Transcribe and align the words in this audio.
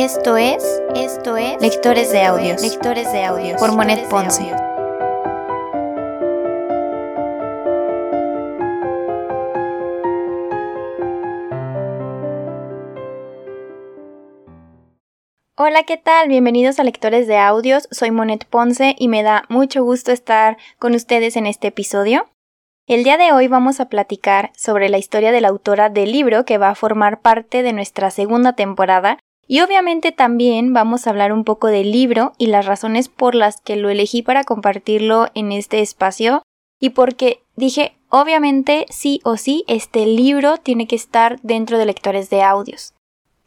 Esto 0.00 0.36
es, 0.36 0.80
esto 0.94 1.36
es 1.36 1.60
Lectores 1.60 2.12
de 2.12 2.22
Audios, 2.22 2.62
Lectores 2.62 3.10
de 3.10 3.24
Audios 3.24 3.58
por 3.58 3.74
Monet 3.74 4.08
Ponce. 4.08 4.44
Hola, 15.56 15.82
¿qué 15.84 15.96
tal? 15.96 16.28
Bienvenidos 16.28 16.78
a 16.78 16.84
Lectores 16.84 17.26
de 17.26 17.38
Audios. 17.38 17.88
Soy 17.90 18.12
Monet 18.12 18.44
Ponce 18.44 18.94
y 18.96 19.08
me 19.08 19.24
da 19.24 19.46
mucho 19.48 19.82
gusto 19.82 20.12
estar 20.12 20.58
con 20.78 20.94
ustedes 20.94 21.34
en 21.34 21.48
este 21.48 21.66
episodio. 21.66 22.28
El 22.86 23.02
día 23.02 23.18
de 23.18 23.32
hoy 23.32 23.48
vamos 23.48 23.80
a 23.80 23.88
platicar 23.88 24.52
sobre 24.54 24.90
la 24.90 24.98
historia 24.98 25.32
de 25.32 25.40
la 25.40 25.48
autora 25.48 25.90
del 25.90 26.12
libro 26.12 26.44
que 26.44 26.56
va 26.56 26.68
a 26.68 26.76
formar 26.76 27.20
parte 27.20 27.64
de 27.64 27.72
nuestra 27.72 28.12
segunda 28.12 28.52
temporada 28.52 29.18
y 29.48 29.60
obviamente 29.60 30.12
también 30.12 30.72
vamos 30.72 31.06
a 31.06 31.10
hablar 31.10 31.32
un 31.32 31.42
poco 31.42 31.66
del 31.66 31.90
libro 31.90 32.32
y 32.38 32.46
las 32.46 32.66
razones 32.66 33.08
por 33.08 33.34
las 33.34 33.60
que 33.60 33.74
lo 33.74 33.90
elegí 33.90 34.22
para 34.22 34.44
compartirlo 34.44 35.26
en 35.34 35.50
este 35.50 35.80
espacio 35.80 36.42
y 36.78 36.90
porque 36.90 37.42
dije 37.56 37.96
obviamente 38.08 38.86
sí 38.90 39.20
o 39.24 39.36
sí 39.36 39.64
este 39.66 40.06
libro 40.06 40.58
tiene 40.58 40.86
que 40.86 40.96
estar 40.96 41.40
dentro 41.42 41.78
de 41.78 41.86
lectores 41.86 42.30
de 42.30 42.42
audios. 42.42 42.94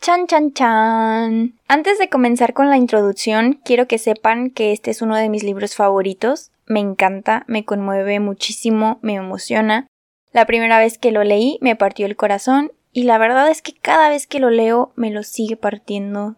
Chan 0.02 0.26
chan 0.26 0.52
chan. 0.54 1.54
Antes 1.68 2.00
de 2.00 2.10
comenzar 2.10 2.54
con 2.54 2.72
la 2.72 2.78
introducción, 2.78 3.62
quiero 3.64 3.88
que 3.88 4.00
sepan 4.00 4.50
que 4.50 4.72
este 4.72 4.90
es 4.90 5.04
uno 5.04 5.16
de 5.16 5.30
mis 5.30 5.44
libros 5.44 5.76
favoritos 5.76 6.52
me 6.72 6.80
encanta, 6.80 7.44
me 7.48 7.66
conmueve 7.66 8.20
muchísimo, 8.20 8.98
me 9.02 9.16
emociona. 9.16 9.88
La 10.32 10.46
primera 10.46 10.80
vez 10.80 10.98
que 10.98 11.12
lo 11.12 11.24
leí 11.24 11.58
me 11.62 11.76
partió 11.76 12.06
el 12.06 12.16
corazón 12.16 12.72
y 12.94 13.04
la 13.04 13.18
verdad 13.18 13.50
es 13.50 13.62
que 13.62 13.74
cada 13.74 14.10
vez 14.10 14.28
que 14.28 14.40
lo 14.40 14.50
leo 14.50 14.92
me 14.96 15.12
lo 15.12 15.24
sigue 15.24 15.56
partiendo 15.56 16.36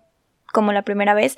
como 0.52 0.72
la 0.72 0.84
primera 0.84 1.14
vez 1.14 1.38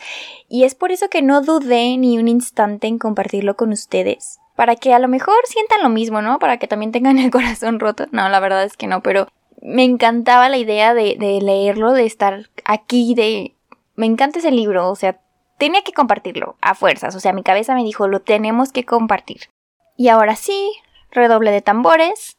y 0.49 0.66
es 0.66 0.75
por 0.75 0.91
eso 0.91 1.09
que 1.09 1.21
no 1.21 1.41
dudé 1.41 1.97
ni 1.97 2.19
un 2.19 2.27
instante 2.27 2.88
en 2.88 2.99
compartirlo 2.99 3.55
con 3.55 3.71
ustedes. 3.71 4.39
Para 4.55 4.75
que 4.75 4.93
a 4.93 4.99
lo 4.99 5.08
mejor 5.08 5.36
sientan 5.45 5.83
lo 5.83 5.89
mismo, 5.89 6.21
¿no? 6.21 6.39
Para 6.39 6.58
que 6.58 6.67
también 6.67 6.91
tengan 6.91 7.17
el 7.19 7.31
corazón 7.31 7.80
roto. 7.80 8.05
No, 8.11 8.30
la 8.30 8.39
verdad 8.39 8.63
es 8.63 8.77
que 8.77 8.88
no, 8.88 9.02
pero 9.02 9.27
me 9.61 9.83
encantaba 9.83 10.49
la 10.49 10.58
idea 10.58 10.93
de, 10.93 11.16
leerlo, 11.41 11.93
de 11.93 12.05
estar 12.05 12.49
aquí, 12.66 13.16
de... 13.16 13.55
Me 13.95 14.05
encanta 14.05 14.39
ese 14.39 14.52
libro, 14.52 14.89
o 14.89 14.95
sea, 14.95 15.21
tenía 15.58 15.81
que 15.81 15.93
compartirlo, 15.93 16.58
a 16.61 16.75
fuerzas, 16.75 17.16
o 17.16 17.21
sea, 17.21 17.31
mi 17.31 17.43
cabeza 17.43 17.73
me 17.73 17.83
dijo, 17.83 18.08
lo 18.08 18.19
tenemos 18.21 18.73
que 18.73 18.83
compartir. 18.83 19.49
Y 19.95 20.09
ahora 20.09 20.36
sí, 20.36 20.73
redoble 21.11 21.52
de 21.52 21.61
tambores. 21.61 22.34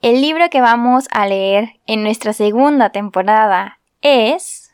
El 0.00 0.20
libro 0.20 0.48
que 0.48 0.60
vamos 0.60 1.08
a 1.10 1.26
leer 1.26 1.80
en 1.86 2.04
nuestra 2.04 2.32
segunda 2.32 2.90
temporada 2.90 3.80
es... 4.00 4.72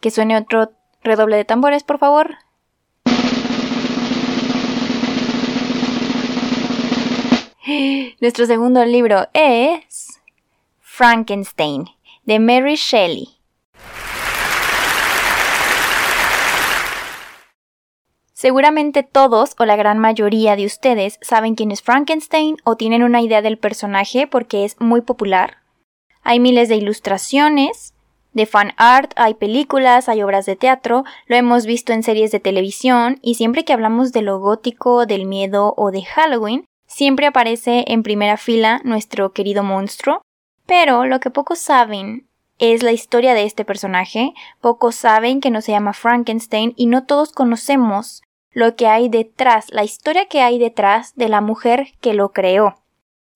Que 0.00 0.10
suene 0.10 0.38
otro 0.38 0.72
redoble 1.02 1.36
de 1.36 1.44
tambores, 1.44 1.82
por 1.84 1.98
favor. 1.98 2.36
Nuestro 8.20 8.46
segundo 8.46 8.82
libro 8.86 9.28
es 9.34 10.20
Frankenstein 10.80 11.84
de 12.24 12.38
Mary 12.38 12.76
Shelley. 12.76 13.37
Seguramente 18.38 19.02
todos 19.02 19.56
o 19.58 19.64
la 19.64 19.74
gran 19.74 19.98
mayoría 19.98 20.54
de 20.54 20.64
ustedes 20.64 21.18
saben 21.22 21.56
quién 21.56 21.72
es 21.72 21.82
Frankenstein 21.82 22.56
o 22.62 22.76
tienen 22.76 23.02
una 23.02 23.20
idea 23.20 23.42
del 23.42 23.58
personaje 23.58 24.28
porque 24.28 24.64
es 24.64 24.80
muy 24.80 25.00
popular. 25.00 25.56
Hay 26.22 26.38
miles 26.38 26.68
de 26.68 26.76
ilustraciones, 26.76 27.94
de 28.34 28.46
fan 28.46 28.74
art, 28.76 29.10
hay 29.16 29.34
películas, 29.34 30.08
hay 30.08 30.22
obras 30.22 30.46
de 30.46 30.54
teatro, 30.54 31.02
lo 31.26 31.34
hemos 31.34 31.66
visto 31.66 31.92
en 31.92 32.04
series 32.04 32.30
de 32.30 32.38
televisión 32.38 33.18
y 33.22 33.34
siempre 33.34 33.64
que 33.64 33.72
hablamos 33.72 34.12
de 34.12 34.22
lo 34.22 34.38
gótico, 34.38 35.04
del 35.04 35.26
miedo 35.26 35.74
o 35.76 35.90
de 35.90 36.04
Halloween, 36.04 36.64
siempre 36.86 37.26
aparece 37.26 37.86
en 37.88 38.04
primera 38.04 38.36
fila 38.36 38.80
nuestro 38.84 39.32
querido 39.32 39.64
monstruo, 39.64 40.22
pero 40.64 41.06
lo 41.06 41.18
que 41.18 41.30
pocos 41.30 41.58
saben 41.58 42.28
es 42.60 42.84
la 42.84 42.92
historia 42.92 43.34
de 43.34 43.42
este 43.42 43.64
personaje, 43.64 44.32
pocos 44.60 44.94
saben 44.94 45.40
que 45.40 45.50
no 45.50 45.60
se 45.60 45.72
llama 45.72 45.92
Frankenstein 45.92 46.72
y 46.76 46.86
no 46.86 47.04
todos 47.04 47.32
conocemos 47.32 48.22
lo 48.52 48.76
que 48.76 48.86
hay 48.86 49.08
detrás, 49.08 49.66
la 49.70 49.84
historia 49.84 50.26
que 50.26 50.40
hay 50.40 50.58
detrás 50.58 51.14
de 51.14 51.28
la 51.28 51.40
mujer 51.40 51.88
que 52.00 52.14
lo 52.14 52.30
creó. 52.30 52.76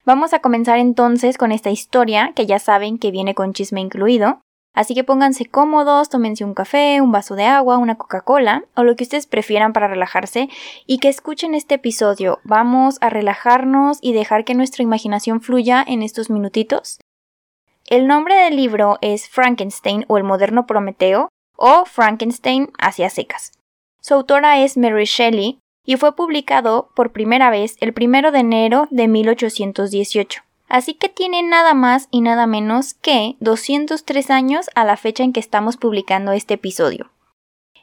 Vamos 0.05 0.33
a 0.33 0.39
comenzar 0.39 0.79
entonces 0.79 1.37
con 1.37 1.51
esta 1.51 1.69
historia, 1.69 2.33
que 2.35 2.45
ya 2.45 2.59
saben 2.59 2.97
que 2.97 3.11
viene 3.11 3.35
con 3.35 3.53
chisme 3.53 3.79
incluido, 3.79 4.41
así 4.73 4.95
que 4.95 5.03
pónganse 5.03 5.45
cómodos, 5.45 6.09
tómense 6.09 6.43
un 6.43 6.53
café, 6.53 6.99
un 6.99 7.11
vaso 7.11 7.35
de 7.35 7.45
agua, 7.45 7.77
una 7.77 7.95
Coca-Cola 7.95 8.65
o 8.75 8.83
lo 8.83 8.95
que 8.95 9.03
ustedes 9.03 9.27
prefieran 9.27 9.71
para 9.71 9.87
relajarse 9.87 10.49
y 10.85 10.97
que 10.97 11.09
escuchen 11.09 11.55
este 11.55 11.75
episodio. 11.75 12.39
Vamos 12.43 12.97
a 13.01 13.09
relajarnos 13.09 13.99
y 14.01 14.13
dejar 14.13 14.43
que 14.43 14.55
nuestra 14.55 14.83
imaginación 14.83 15.41
fluya 15.41 15.83
en 15.87 16.03
estos 16.03 16.29
minutitos 16.29 16.99
el 17.87 18.07
nombre 18.07 18.35
del 18.35 18.55
libro 18.55 18.97
es 19.01 19.27
Frankenstein 19.27 20.05
o 20.07 20.17
el 20.17 20.23
moderno 20.23 20.65
Prometeo 20.65 21.29
o 21.57 21.85
Frankenstein 21.85 22.71
hacia 22.79 23.09
secas. 23.09 23.51
Su 24.03 24.15
autora 24.15 24.59
es 24.59 24.75
Mary 24.75 25.05
Shelley 25.05 25.59
y 25.85 25.95
fue 25.95 26.13
publicado 26.13 26.89
por 26.93 27.13
primera 27.13 27.49
vez 27.49 27.77
el 27.79 27.93
1 27.97 28.33
de 28.33 28.39
enero 28.39 28.87
de 28.91 29.07
1818. 29.07 30.41
Así 30.67 30.93
que 30.93 31.07
tiene 31.07 31.41
nada 31.41 31.73
más 31.73 32.09
y 32.11 32.19
nada 32.19 32.45
menos 32.45 32.95
que 32.95 33.37
203 33.39 34.29
años 34.29 34.69
a 34.75 34.83
la 34.83 34.97
fecha 34.97 35.23
en 35.23 35.31
que 35.31 35.39
estamos 35.39 35.77
publicando 35.77 36.33
este 36.33 36.55
episodio. 36.55 37.11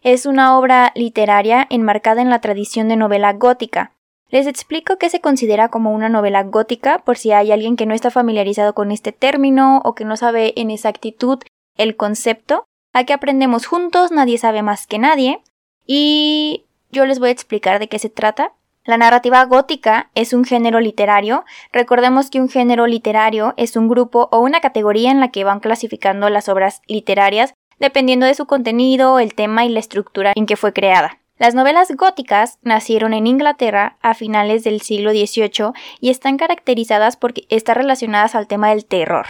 Es 0.03 0.27
una 0.27 0.59
obra 0.59 0.93
literaria 0.95 1.67
enmarcada 1.71 2.21
en 2.21 2.29
la 2.29 2.41
tradición 2.41 2.89
de 2.89 2.97
novela 2.97 3.33
gótica, 3.33 3.93
les 4.31 4.47
explico 4.47 4.97
qué 4.97 5.11
se 5.11 5.21
considera 5.21 5.71
como 5.71 5.93
una 5.93 6.09
novela 6.09 6.45
gótica 6.45 6.99
por 6.99 7.19
si 7.19 7.33
hay 7.33 7.51
alguien 7.51 7.77
que 7.77 7.87
no 7.87 7.95
está 7.95 8.11
familiarizado 8.11 8.75
con 8.75 8.93
este 8.93 9.11
término 9.11 9.81
o 9.85 9.95
que 9.95 10.05
no 10.05 10.17
sabe 10.17 10.53
en 10.57 10.71
exactitud 10.71 11.41
el 11.77 11.97
concepto. 11.97 12.65
Aquí 12.93 13.13
aprendemos 13.13 13.67
juntos, 13.67 14.13
nadie 14.13 14.39
sabe 14.39 14.63
más 14.63 14.87
que 14.87 14.99
nadie. 14.99 15.43
Y 15.87 16.65
yo 16.91 17.07
les 17.07 17.19
voy 17.19 17.29
a 17.29 17.33
explicar 17.33 17.79
de 17.79 17.89
qué 17.89 17.99
se 17.99 18.11
trata. 18.11 18.53
La 18.85 18.97
narrativa 18.97 19.45
gótica 19.45 20.11
es 20.15 20.33
un 20.33 20.45
género 20.45 20.81
literario. 20.81 21.45
Recordemos 21.73 22.31
que 22.31 22.41
un 22.41 22.49
género 22.49 22.87
literario 22.87 23.55
es 23.57 23.77
un 23.77 23.89
grupo 23.89 24.29
o 24.33 24.41
una 24.41 24.61
categoría 24.61 25.11
en 25.11 25.21
la 25.21 25.31
que 25.31 25.45
van 25.45 25.61
clasificando 25.61 26.29
las 26.31 26.49
obras 26.49 26.83
literarias 26.87 27.55
dependiendo 27.81 28.27
de 28.27 28.35
su 28.35 28.47
contenido, 28.47 29.19
el 29.19 29.35
tema 29.35 29.65
y 29.65 29.71
la 29.71 29.81
estructura 29.81 30.33
en 30.37 30.47
que 30.47 30.57
fue 30.57 30.73
creada. 30.73 31.19
Las 31.39 31.55
novelas 31.55 31.91
góticas 31.97 32.59
nacieron 32.63 33.15
en 33.15 33.27
Inglaterra 33.27 33.97
a 34.03 34.13
finales 34.13 34.63
del 34.63 34.83
siglo 34.83 35.11
XVIII 35.11 35.73
y 35.99 36.11
están 36.11 36.37
caracterizadas 36.37 37.17
porque 37.17 37.47
están 37.49 37.77
relacionadas 37.77 38.35
al 38.35 38.47
tema 38.47 38.69
del 38.69 38.85
terror. 38.85 39.27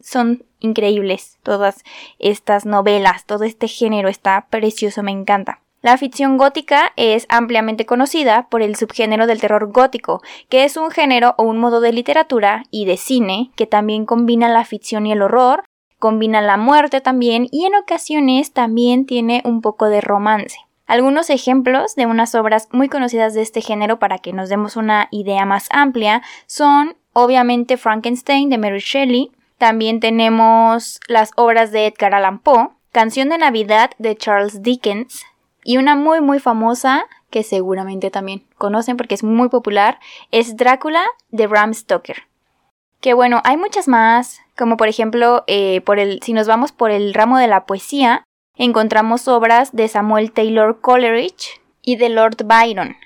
Son 0.00 0.44
increíbles 0.60 1.38
todas 1.42 1.82
estas 2.18 2.66
novelas, 2.66 3.26
todo 3.26 3.44
este 3.44 3.68
género 3.68 4.08
está 4.08 4.46
precioso, 4.50 5.02
me 5.02 5.10
encanta. 5.10 5.60
La 5.82 5.96
ficción 5.96 6.38
gótica 6.38 6.92
es 6.94 7.26
ampliamente 7.28 7.86
conocida 7.86 8.46
por 8.48 8.62
el 8.62 8.76
subgénero 8.76 9.26
del 9.26 9.40
terror 9.40 9.72
gótico, 9.72 10.22
que 10.48 10.62
es 10.62 10.76
un 10.76 10.92
género 10.92 11.34
o 11.38 11.42
un 11.42 11.58
modo 11.58 11.80
de 11.80 11.92
literatura 11.92 12.62
y 12.70 12.84
de 12.84 12.96
cine 12.96 13.50
que 13.56 13.66
también 13.66 14.06
combina 14.06 14.48
la 14.48 14.64
ficción 14.64 15.06
y 15.06 15.12
el 15.12 15.22
horror, 15.22 15.64
combina 15.98 16.40
la 16.40 16.56
muerte 16.56 17.00
también 17.00 17.48
y 17.50 17.64
en 17.64 17.74
ocasiones 17.74 18.52
también 18.52 19.06
tiene 19.06 19.42
un 19.44 19.60
poco 19.60 19.88
de 19.88 20.00
romance. 20.00 20.56
Algunos 20.86 21.30
ejemplos 21.30 21.96
de 21.96 22.06
unas 22.06 22.34
obras 22.36 22.68
muy 22.70 22.88
conocidas 22.88 23.34
de 23.34 23.42
este 23.42 23.60
género 23.60 23.98
para 23.98 24.18
que 24.18 24.32
nos 24.32 24.48
demos 24.48 24.76
una 24.76 25.08
idea 25.10 25.46
más 25.46 25.66
amplia 25.70 26.22
son 26.46 26.96
obviamente 27.12 27.76
Frankenstein 27.76 28.50
de 28.50 28.58
Mary 28.58 28.80
Shelley, 28.80 29.32
también 29.58 30.00
tenemos 30.00 31.00
las 31.06 31.30
obras 31.36 31.72
de 31.72 31.86
Edgar 31.86 32.14
Allan 32.14 32.38
Poe, 32.38 32.70
Canción 32.90 33.28
de 33.28 33.38
Navidad 33.38 33.90
de 33.98 34.16
Charles 34.16 34.62
Dickens 34.62 35.24
y 35.64 35.76
una 35.76 35.94
muy 35.94 36.20
muy 36.20 36.40
famosa 36.40 37.06
que 37.30 37.42
seguramente 37.42 38.10
también 38.10 38.44
conocen 38.58 38.96
porque 38.96 39.14
es 39.14 39.24
muy 39.24 39.48
popular 39.48 39.98
es 40.30 40.56
Drácula 40.56 41.02
de 41.30 41.46
Bram 41.46 41.74
Stoker. 41.74 42.24
Que 43.00 43.14
bueno, 43.14 43.40
hay 43.44 43.56
muchas 43.56 43.88
más, 43.88 44.40
como 44.56 44.76
por 44.76 44.88
ejemplo, 44.88 45.42
eh, 45.46 45.82
si 46.22 46.32
nos 46.32 46.46
vamos 46.46 46.70
por 46.70 46.90
el 46.90 47.14
ramo 47.14 47.38
de 47.38 47.48
la 47.48 47.64
poesía, 47.66 48.24
encontramos 48.56 49.26
obras 49.26 49.72
de 49.72 49.88
Samuel 49.88 50.30
Taylor 50.30 50.80
Coleridge 50.80 51.60
y 51.80 51.96
de 51.96 52.10
Lord 52.10 52.44
Byron, 52.44 52.96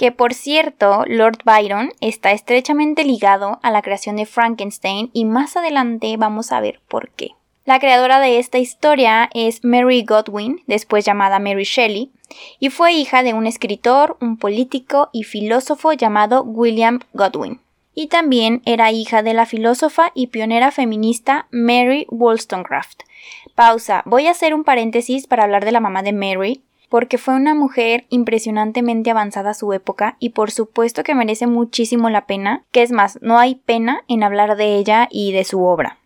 que 0.00 0.12
por 0.12 0.32
cierto, 0.32 1.04
Lord 1.06 1.40
Byron 1.44 1.92
está 2.00 2.32
estrechamente 2.32 3.04
ligado 3.04 3.60
a 3.62 3.70
la 3.70 3.82
creación 3.82 4.16
de 4.16 4.24
Frankenstein 4.24 5.10
y 5.12 5.26
más 5.26 5.58
adelante 5.58 6.16
vamos 6.16 6.52
a 6.52 6.60
ver 6.62 6.80
por 6.88 7.10
qué. 7.10 7.32
La 7.66 7.78
creadora 7.80 8.18
de 8.18 8.38
esta 8.38 8.56
historia 8.56 9.28
es 9.34 9.62
Mary 9.62 10.02
Godwin, 10.02 10.62
después 10.66 11.04
llamada 11.04 11.38
Mary 11.38 11.64
Shelley, 11.64 12.10
y 12.58 12.70
fue 12.70 12.94
hija 12.94 13.22
de 13.22 13.34
un 13.34 13.46
escritor, 13.46 14.16
un 14.22 14.38
político 14.38 15.10
y 15.12 15.24
filósofo 15.24 15.92
llamado 15.92 16.44
William 16.44 17.00
Godwin. 17.12 17.60
y 17.94 18.06
también 18.06 18.62
era 18.64 18.92
hija 18.92 19.22
de 19.22 19.34
la 19.34 19.44
filósofa 19.44 20.12
y 20.14 20.28
pionera 20.28 20.70
feminista 20.70 21.46
Mary 21.50 22.06
Wollstonecraft. 22.08 23.02
Pausa, 23.54 24.02
voy 24.06 24.28
a 24.28 24.30
hacer 24.30 24.54
un 24.54 24.64
paréntesis 24.64 25.26
para 25.26 25.42
hablar 25.42 25.66
de 25.66 25.72
la 25.72 25.80
mamá 25.80 26.02
de 26.02 26.14
Mary, 26.14 26.62
porque 26.90 27.16
fue 27.16 27.34
una 27.34 27.54
mujer 27.54 28.04
impresionantemente 28.10 29.10
avanzada 29.10 29.50
a 29.50 29.54
su 29.54 29.72
época 29.72 30.16
y 30.18 30.30
por 30.30 30.50
supuesto 30.50 31.02
que 31.04 31.14
merece 31.14 31.46
muchísimo 31.46 32.10
la 32.10 32.26
pena, 32.26 32.66
que 32.72 32.82
es 32.82 32.90
más, 32.90 33.18
no 33.22 33.38
hay 33.38 33.54
pena 33.54 34.02
en 34.08 34.24
hablar 34.24 34.56
de 34.56 34.76
ella 34.76 35.08
y 35.10 35.32
de 35.32 35.44
su 35.44 35.64
obra. 35.64 35.98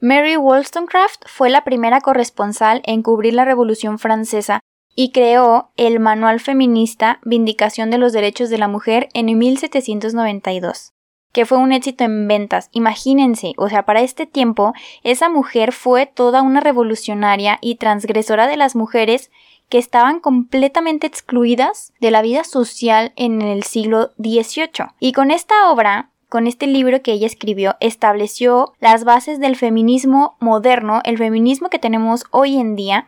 Mary 0.00 0.36
Wollstonecraft 0.36 1.24
fue 1.26 1.50
la 1.50 1.64
primera 1.64 2.00
corresponsal 2.00 2.82
en 2.84 3.02
cubrir 3.02 3.34
la 3.34 3.44
Revolución 3.44 3.98
Francesa 3.98 4.60
y 4.94 5.10
creó 5.10 5.72
el 5.76 5.98
Manual 5.98 6.38
Feminista 6.38 7.18
Vindicación 7.24 7.90
de 7.90 7.98
los 7.98 8.12
Derechos 8.12 8.48
de 8.48 8.58
la 8.58 8.68
Mujer 8.68 9.08
en 9.14 9.36
1792 9.36 10.92
que 11.32 11.46
fue 11.46 11.58
un 11.58 11.72
éxito 11.72 12.04
en 12.04 12.26
ventas. 12.26 12.68
Imagínense, 12.72 13.52
o 13.58 13.68
sea, 13.68 13.84
para 13.84 14.00
este 14.00 14.26
tiempo, 14.26 14.72
esa 15.02 15.28
mujer 15.28 15.72
fue 15.72 16.06
toda 16.06 16.42
una 16.42 16.60
revolucionaria 16.60 17.58
y 17.60 17.76
transgresora 17.76 18.46
de 18.46 18.56
las 18.56 18.74
mujeres 18.74 19.30
que 19.68 19.78
estaban 19.78 20.20
completamente 20.20 21.06
excluidas 21.06 21.92
de 22.00 22.10
la 22.10 22.22
vida 22.22 22.44
social 22.44 23.12
en 23.16 23.42
el 23.42 23.62
siglo 23.62 24.10
XVIII. 24.18 24.92
Y 24.98 25.12
con 25.12 25.30
esta 25.30 25.70
obra, 25.70 26.10
con 26.28 26.46
este 26.46 26.66
libro 26.66 27.02
que 27.02 27.12
ella 27.12 27.26
escribió, 27.26 27.76
estableció 27.80 28.74
las 28.80 29.04
bases 29.04 29.40
del 29.40 29.56
feminismo 29.56 30.36
moderno, 30.40 31.00
el 31.04 31.18
feminismo 31.18 31.70
que 31.70 31.78
tenemos 31.78 32.24
hoy 32.30 32.56
en 32.56 32.76
día, 32.76 33.06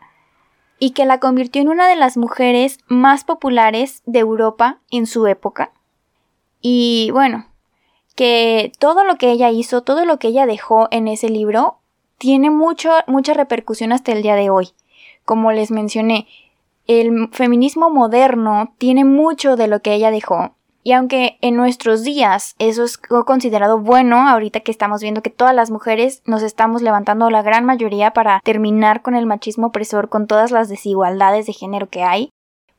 y 0.78 0.90
que 0.92 1.04
la 1.04 1.20
convirtió 1.20 1.60
en 1.60 1.68
una 1.68 1.86
de 1.88 1.96
las 1.96 2.16
mujeres 2.16 2.78
más 2.88 3.24
populares 3.24 4.02
de 4.06 4.20
Europa 4.20 4.80
en 4.90 5.06
su 5.06 5.26
época. 5.26 5.72
Y 6.62 7.10
bueno, 7.12 7.46
que 8.16 8.72
todo 8.78 9.04
lo 9.04 9.16
que 9.16 9.30
ella 9.30 9.50
hizo, 9.50 9.82
todo 9.82 10.04
lo 10.06 10.18
que 10.18 10.28
ella 10.28 10.46
dejó 10.46 10.88
en 10.90 11.06
ese 11.06 11.28
libro, 11.28 11.78
tiene 12.18 12.50
mucho, 12.50 12.90
mucha 13.06 13.34
repercusión 13.34 13.92
hasta 13.92 14.12
el 14.12 14.22
día 14.22 14.34
de 14.34 14.50
hoy. 14.50 14.70
Como 15.24 15.52
les 15.52 15.70
mencioné, 15.70 16.26
el 16.90 17.28
feminismo 17.30 17.88
moderno 17.88 18.74
tiene 18.76 19.04
mucho 19.04 19.54
de 19.54 19.68
lo 19.68 19.80
que 19.80 19.94
ella 19.94 20.10
dejó. 20.10 20.56
Y 20.82 20.92
aunque 20.92 21.38
en 21.40 21.54
nuestros 21.54 22.02
días 22.02 22.56
eso 22.58 22.82
es 22.82 22.98
considerado 22.98 23.78
bueno, 23.78 24.28
ahorita 24.28 24.60
que 24.60 24.72
estamos 24.72 25.00
viendo 25.00 25.22
que 25.22 25.30
todas 25.30 25.54
las 25.54 25.70
mujeres 25.70 26.20
nos 26.24 26.42
estamos 26.42 26.82
levantando 26.82 27.30
la 27.30 27.42
gran 27.42 27.64
mayoría 27.64 28.12
para 28.12 28.40
terminar 28.42 29.02
con 29.02 29.14
el 29.14 29.26
machismo 29.26 29.68
opresor, 29.68 30.08
con 30.08 30.26
todas 30.26 30.50
las 30.50 30.68
desigualdades 30.68 31.46
de 31.46 31.52
género 31.52 31.88
que 31.88 32.02
hay, 32.02 32.30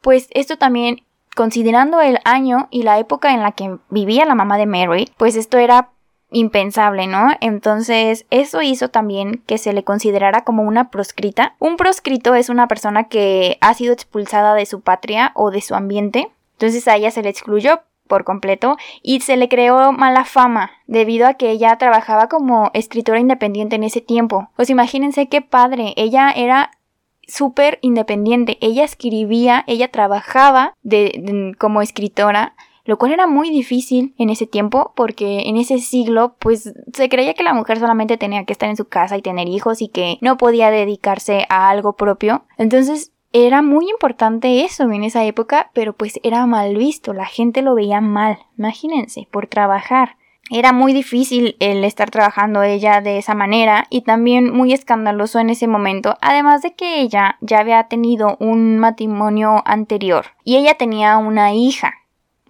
pues 0.01 0.27
esto 0.31 0.57
también, 0.57 1.05
considerando 1.35 2.01
el 2.01 2.17
año 2.25 2.67
y 2.69 2.83
la 2.83 2.99
época 2.99 3.33
en 3.33 3.41
la 3.41 3.53
que 3.53 3.77
vivía 3.89 4.25
la 4.25 4.35
mamá 4.35 4.57
de 4.57 4.65
Mary, 4.65 5.09
pues 5.15 5.37
esto 5.37 5.57
era 5.57 5.91
impensable, 6.31 7.07
¿no? 7.07 7.29
Entonces, 7.41 8.25
eso 8.29 8.61
hizo 8.61 8.89
también 8.89 9.43
que 9.45 9.57
se 9.57 9.73
le 9.73 9.83
considerara 9.83 10.43
como 10.43 10.63
una 10.63 10.89
proscrita. 10.89 11.55
Un 11.59 11.77
proscrito 11.77 12.35
es 12.35 12.49
una 12.49 12.67
persona 12.67 13.05
que 13.05 13.57
ha 13.61 13.73
sido 13.73 13.93
expulsada 13.93 14.55
de 14.55 14.65
su 14.65 14.81
patria 14.81 15.31
o 15.35 15.51
de 15.51 15.61
su 15.61 15.75
ambiente. 15.75 16.31
Entonces 16.53 16.87
a 16.87 16.95
ella 16.95 17.11
se 17.11 17.23
le 17.23 17.29
excluyó 17.29 17.81
por 18.07 18.23
completo 18.23 18.75
y 19.01 19.21
se 19.21 19.37
le 19.37 19.47
creó 19.47 19.93
mala 19.93 20.25
fama 20.25 20.71
debido 20.85 21.27
a 21.27 21.35
que 21.35 21.49
ella 21.49 21.77
trabajaba 21.77 22.27
como 22.27 22.69
escritora 22.73 23.19
independiente 23.19 23.77
en 23.77 23.83
ese 23.83 24.01
tiempo. 24.01 24.49
Pues 24.55 24.69
imagínense 24.69 25.27
qué 25.27 25.41
padre, 25.41 25.93
ella 25.95 26.29
era 26.29 26.71
súper 27.25 27.79
independiente, 27.81 28.57
ella 28.59 28.83
escribía, 28.83 29.63
ella 29.65 29.87
trabajaba 29.89 30.73
de, 30.83 31.55
como 31.57 31.81
escritora 31.81 32.53
lo 32.91 32.97
cual 32.97 33.13
era 33.13 33.25
muy 33.25 33.49
difícil 33.49 34.13
en 34.17 34.29
ese 34.29 34.47
tiempo 34.47 34.91
porque 34.97 35.43
en 35.45 35.55
ese 35.55 35.79
siglo 35.79 36.35
pues 36.39 36.73
se 36.91 37.07
creía 37.07 37.33
que 37.33 37.41
la 37.41 37.53
mujer 37.53 37.79
solamente 37.79 38.17
tenía 38.17 38.43
que 38.43 38.51
estar 38.51 38.69
en 38.69 38.75
su 38.75 38.83
casa 38.83 39.15
y 39.15 39.21
tener 39.21 39.47
hijos 39.47 39.81
y 39.81 39.87
que 39.87 40.17
no 40.19 40.35
podía 40.35 40.71
dedicarse 40.71 41.45
a 41.47 41.69
algo 41.69 41.93
propio. 41.93 42.43
Entonces 42.57 43.13
era 43.31 43.61
muy 43.61 43.89
importante 43.89 44.65
eso 44.65 44.83
en 44.91 45.05
esa 45.05 45.23
época, 45.23 45.71
pero 45.73 45.93
pues 45.93 46.19
era 46.21 46.45
mal 46.47 46.75
visto, 46.75 47.13
la 47.13 47.27
gente 47.27 47.61
lo 47.61 47.75
veía 47.75 48.01
mal, 48.01 48.39
imagínense, 48.57 49.25
por 49.31 49.47
trabajar. 49.47 50.17
Era 50.49 50.73
muy 50.73 50.91
difícil 50.91 51.55
el 51.61 51.85
estar 51.85 52.11
trabajando 52.11 52.61
ella 52.61 52.99
de 52.99 53.19
esa 53.19 53.35
manera 53.35 53.85
y 53.89 54.01
también 54.01 54.51
muy 54.51 54.73
escandaloso 54.73 55.39
en 55.39 55.49
ese 55.49 55.67
momento, 55.67 56.17
además 56.19 56.61
de 56.61 56.73
que 56.73 56.99
ella 56.99 57.37
ya 57.39 57.59
había 57.59 57.83
tenido 57.85 58.35
un 58.41 58.79
matrimonio 58.79 59.63
anterior 59.63 60.25
y 60.43 60.57
ella 60.57 60.73
tenía 60.73 61.17
una 61.17 61.53
hija 61.53 62.00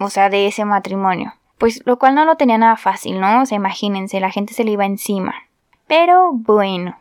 o 0.01 0.09
sea, 0.09 0.29
de 0.29 0.47
ese 0.47 0.65
matrimonio. 0.65 1.33
Pues 1.57 1.81
lo 1.85 1.99
cual 1.99 2.15
no 2.15 2.25
lo 2.25 2.37
tenía 2.37 2.57
nada 2.57 2.75
fácil, 2.75 3.19
¿no? 3.19 3.41
O 3.41 3.45
sea, 3.45 3.55
imagínense, 3.55 4.19
la 4.19 4.31
gente 4.31 4.53
se 4.53 4.63
le 4.63 4.71
iba 4.71 4.85
encima. 4.85 5.35
Pero 5.87 6.31
bueno. 6.33 6.97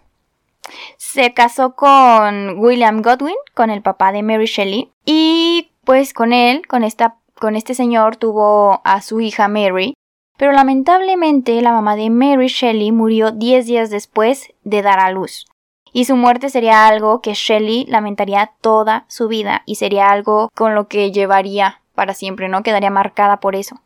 Se 0.97 1.33
casó 1.33 1.75
con 1.75 2.59
William 2.59 3.03
Godwin, 3.03 3.37
con 3.55 3.71
el 3.71 3.83
papá 3.83 4.13
de 4.13 4.23
Mary 4.23 4.47
Shelley, 4.47 4.93
y 5.05 5.73
pues 5.85 6.13
con 6.13 6.33
él, 6.33 6.67
con 6.67 6.85
esta 6.85 7.17
con 7.41 7.57
este 7.57 7.75
señor 7.75 8.17
tuvo 8.17 8.81
a 8.85 9.01
su 9.01 9.21
hija 9.21 9.49
Mary, 9.49 9.95
pero 10.37 10.53
lamentablemente 10.53 11.61
la 11.63 11.73
mamá 11.73 11.97
de 11.97 12.11
Mary 12.11 12.47
Shelley 12.47 12.93
murió 12.93 13.33
10 13.33 13.67
días 13.67 13.91
después 13.91 14.53
de 14.63 14.83
dar 14.83 15.01
a 15.01 15.11
luz. 15.11 15.47
Y 15.93 16.05
su 16.05 16.15
muerte 16.17 16.51
sería 16.51 16.87
algo 16.87 17.21
que 17.21 17.35
Shelley 17.35 17.87
lamentaría 17.87 18.53
toda 18.61 19.07
su 19.09 19.27
vida 19.27 19.63
y 19.67 19.75
sería 19.75 20.13
algo 20.13 20.51
con 20.55 20.75
lo 20.75 20.87
que 20.87 21.11
llevaría 21.11 21.81
para 21.95 22.15
siempre, 22.15 22.49
¿no? 22.49 22.63
Quedaría 22.63 22.91
marcada 22.91 23.39
por 23.39 23.57
eso. 23.57 23.81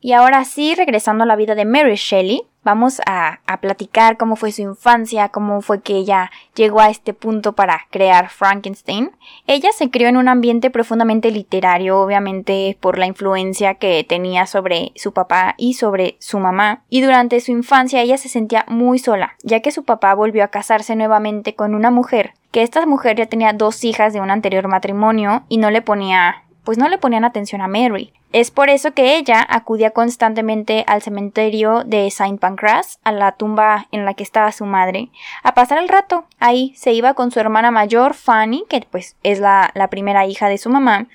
Y 0.00 0.12
ahora 0.12 0.44
sí, 0.44 0.74
regresando 0.74 1.24
a 1.24 1.26
la 1.26 1.36
vida 1.36 1.54
de 1.54 1.64
Mary 1.64 1.96
Shelley, 1.96 2.42
vamos 2.62 3.00
a, 3.06 3.40
a, 3.46 3.60
platicar 3.60 4.16
cómo 4.16 4.36
fue 4.36 4.52
su 4.52 4.60
infancia, 4.60 5.30
cómo 5.30 5.62
fue 5.62 5.80
que 5.80 5.94
ella 5.94 6.30
llegó 6.54 6.80
a 6.80 6.90
este 6.90 7.14
punto 7.14 7.54
para 7.54 7.86
crear 7.90 8.28
Frankenstein. 8.28 9.12
Ella 9.46 9.70
se 9.72 9.88
crió 9.88 10.08
en 10.08 10.16
un 10.16 10.28
ambiente 10.28 10.70
profundamente 10.70 11.30
literario, 11.30 12.00
obviamente 12.00 12.76
por 12.80 12.98
la 12.98 13.06
influencia 13.06 13.74
que 13.74 14.04
tenía 14.04 14.46
sobre 14.46 14.92
su 14.96 15.12
papá 15.12 15.54
y 15.56 15.74
sobre 15.74 16.16
su 16.18 16.40
mamá. 16.40 16.82
Y 16.88 17.00
durante 17.00 17.40
su 17.40 17.52
infancia 17.52 18.02
ella 18.02 18.18
se 18.18 18.28
sentía 18.28 18.64
muy 18.68 18.98
sola, 18.98 19.36
ya 19.42 19.60
que 19.60 19.70
su 19.70 19.84
papá 19.84 20.14
volvió 20.14 20.44
a 20.44 20.48
casarse 20.48 20.94
nuevamente 20.96 21.54
con 21.54 21.74
una 21.74 21.90
mujer, 21.90 22.34
que 22.50 22.62
esta 22.62 22.84
mujer 22.84 23.16
ya 23.16 23.26
tenía 23.26 23.52
dos 23.52 23.84
hijas 23.84 24.12
de 24.12 24.20
un 24.20 24.30
anterior 24.30 24.66
matrimonio 24.66 25.44
y 25.48 25.58
no 25.58 25.70
le 25.70 25.82
ponía 25.82 26.45
pues 26.66 26.76
no 26.76 26.90
le 26.90 26.98
ponían 26.98 27.24
atención 27.24 27.62
a 27.62 27.68
Mary. 27.68 28.12
Es 28.32 28.50
por 28.50 28.68
eso 28.68 28.92
que 28.92 29.16
ella 29.16 29.46
acudía 29.48 29.92
constantemente 29.92 30.84
al 30.88 31.00
cementerio 31.00 31.84
de 31.84 32.10
Saint 32.10 32.40
Pancras, 32.40 32.98
a 33.04 33.12
la 33.12 33.32
tumba 33.32 33.86
en 33.92 34.04
la 34.04 34.12
que 34.12 34.24
estaba 34.24 34.52
su 34.52 34.66
madre, 34.66 35.08
a 35.44 35.54
pasar 35.54 35.78
el 35.78 35.88
rato. 35.88 36.26
Ahí 36.40 36.74
se 36.76 36.92
iba 36.92 37.14
con 37.14 37.30
su 37.30 37.38
hermana 37.40 37.70
mayor, 37.70 38.14
Fanny, 38.14 38.64
que 38.68 38.84
pues 38.90 39.16
es 39.22 39.38
la, 39.38 39.70
la 39.74 39.88
primera 39.88 40.26
hija 40.26 40.48
de 40.48 40.58
su 40.58 40.68
mamá, 40.68 41.06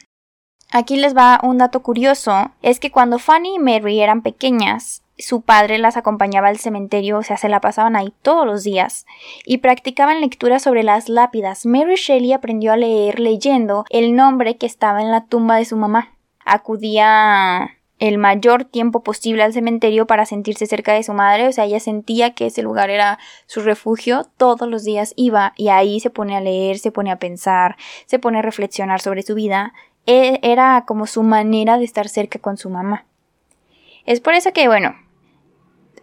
Aquí 0.74 0.96
les 0.96 1.15
va 1.15 1.41
un 1.43 1.58
dato 1.58 1.81
curioso, 1.81 2.51
es 2.62 2.79
que 2.79 2.91
cuando 2.91 3.20
Fanny 3.20 3.55
y 3.55 3.60
Mary 3.60 4.00
eran 4.00 4.22
pequeñas, 4.22 5.00
su 5.22 5.42
padre 5.42 5.78
las 5.78 5.98
acompañaba 5.98 6.48
al 6.50 6.58
cementerio, 6.58 7.18
o 7.18 7.24
sea, 7.24 7.38
se 7.38 7.50
la 7.50 7.62
pasaban 7.62 7.96
ahí 7.96 8.13
todos 8.22 8.46
los 8.46 8.63
días, 8.63 9.06
y 9.46 9.60
practicaban 9.60 10.22
lectura 10.22 10.60
sobre 10.60 10.84
las 10.84 11.10
lápidas. 11.10 11.66
Mary 11.66 11.96
Shelley 11.96 12.34
aprendió 12.34 12.74
a 12.74 12.78
leer 12.78 13.20
leyendo 13.20 13.86
el 13.90 14.16
nombre 14.16 14.58
que 14.58 14.66
estaba 14.66 15.01
en 15.01 15.12
la 15.12 15.25
tumba 15.25 15.58
de 15.58 15.66
su 15.66 15.78
mamá. 15.78 16.13
Acudía 16.44 17.78
el 18.01 18.18
mayor 18.18 18.66
tiempo 18.66 19.04
posible 19.04 19.44
al 19.44 19.54
cementerio 19.54 20.08
para 20.08 20.25
sentirse 20.25 20.66
cerca 20.66 20.94
de 20.94 21.04
su 21.04 21.13
madre, 21.13 21.48
o 21.48 21.51
sea, 21.51 21.66
ella 21.66 21.80
sentía 21.80 22.34
que 22.34 22.48
ese 22.48 22.63
lugar 22.63 22.90
era 22.90 23.20
su 23.46 23.62
refugio, 23.62 24.25
todos 24.38 24.68
los 24.68 24.84
días 24.84 25.13
iba 25.16 25.54
y 25.56 25.70
ahí 25.70 26.00
se 26.00 26.10
pone 26.10 26.36
a 26.36 26.42
leer, 26.42 26.80
se 26.80 26.92
pone 26.92 27.12
a 27.12 27.20
pensar, 27.20 27.78
se 28.08 28.18
pone 28.18 28.40
a 28.40 28.42
reflexionar 28.42 29.01
sobre 29.01 29.22
su 29.22 29.36
vida, 29.36 29.74
e, 30.08 30.40
era 30.42 30.84
como 30.88 31.06
su 31.06 31.22
manera 31.22 31.78
de 31.78 31.86
estar 31.86 32.10
cerca 32.10 32.40
con 32.40 32.58
su 32.58 32.72
mamá. 32.72 33.06
Es 34.08 34.20
por 34.20 34.34
eso 34.34 34.51
que, 34.51 34.68
bueno, 34.68 34.96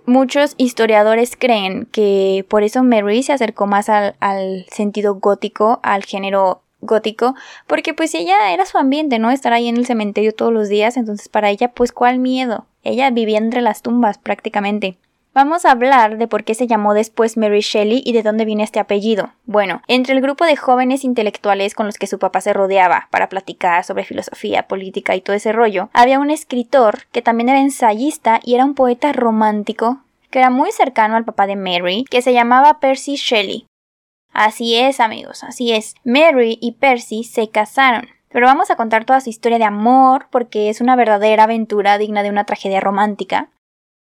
Muchos 0.08 0.54
historiadores 0.56 1.36
creen 1.38 1.84
que 1.84 2.46
por 2.48 2.62
eso 2.62 2.82
Mary 2.82 3.22
se 3.22 3.34
acercó 3.34 3.66
más 3.66 3.90
al, 3.90 4.64
sentido 4.70 5.16
gótico, 5.16 5.80
al 5.82 6.02
género 6.02 6.62
gótico, 6.80 7.34
porque 7.66 7.92
pues 7.92 8.14
ella 8.14 8.54
era 8.54 8.64
su 8.64 8.78
ambiente, 8.78 9.18
¿no? 9.18 9.30
Estar 9.30 9.52
ahí 9.52 9.68
en 9.68 9.76
el 9.76 9.84
cementerio 9.84 10.32
todos 10.32 10.50
los 10.50 10.70
días, 10.70 10.96
entonces 10.96 11.28
para 11.28 11.50
ella 11.50 11.72
pues 11.72 11.92
cuál 11.92 12.20
miedo. 12.20 12.64
Ella 12.84 13.10
vivía 13.10 13.36
entre 13.36 13.60
las 13.60 13.82
tumbas 13.82 14.16
prácticamente. 14.16 14.96
Vamos 15.40 15.64
a 15.64 15.70
hablar 15.70 16.18
de 16.18 16.26
por 16.26 16.42
qué 16.42 16.56
se 16.56 16.66
llamó 16.66 16.94
después 16.94 17.36
Mary 17.36 17.60
Shelley 17.60 18.02
y 18.04 18.12
de 18.12 18.24
dónde 18.24 18.44
viene 18.44 18.64
este 18.64 18.80
apellido. 18.80 19.34
Bueno, 19.46 19.82
entre 19.86 20.14
el 20.14 20.20
grupo 20.20 20.44
de 20.44 20.56
jóvenes 20.56 21.04
intelectuales 21.04 21.76
con 21.76 21.86
los 21.86 21.96
que 21.96 22.08
su 22.08 22.18
papá 22.18 22.40
se 22.40 22.52
rodeaba 22.52 23.06
para 23.12 23.28
platicar 23.28 23.84
sobre 23.84 24.02
filosofía, 24.02 24.66
política 24.66 25.14
y 25.14 25.20
todo 25.20 25.36
ese 25.36 25.52
rollo, 25.52 25.90
había 25.92 26.18
un 26.18 26.32
escritor 26.32 27.04
que 27.12 27.22
también 27.22 27.50
era 27.50 27.60
ensayista 27.60 28.40
y 28.42 28.56
era 28.56 28.64
un 28.64 28.74
poeta 28.74 29.12
romántico 29.12 30.00
que 30.32 30.40
era 30.40 30.50
muy 30.50 30.72
cercano 30.72 31.14
al 31.14 31.24
papá 31.24 31.46
de 31.46 31.54
Mary, 31.54 32.04
que 32.10 32.20
se 32.20 32.32
llamaba 32.32 32.80
Percy 32.80 33.14
Shelley. 33.14 33.64
Así 34.32 34.74
es, 34.74 34.98
amigos, 34.98 35.44
así 35.44 35.72
es. 35.72 35.94
Mary 36.02 36.58
y 36.60 36.72
Percy 36.72 37.22
se 37.22 37.48
casaron. 37.48 38.08
Pero 38.30 38.46
vamos 38.46 38.72
a 38.72 38.76
contar 38.76 39.04
toda 39.04 39.20
su 39.20 39.30
historia 39.30 39.58
de 39.58 39.64
amor 39.64 40.26
porque 40.32 40.68
es 40.68 40.80
una 40.80 40.96
verdadera 40.96 41.44
aventura 41.44 41.96
digna 41.96 42.24
de 42.24 42.30
una 42.30 42.42
tragedia 42.42 42.80
romántica. 42.80 43.50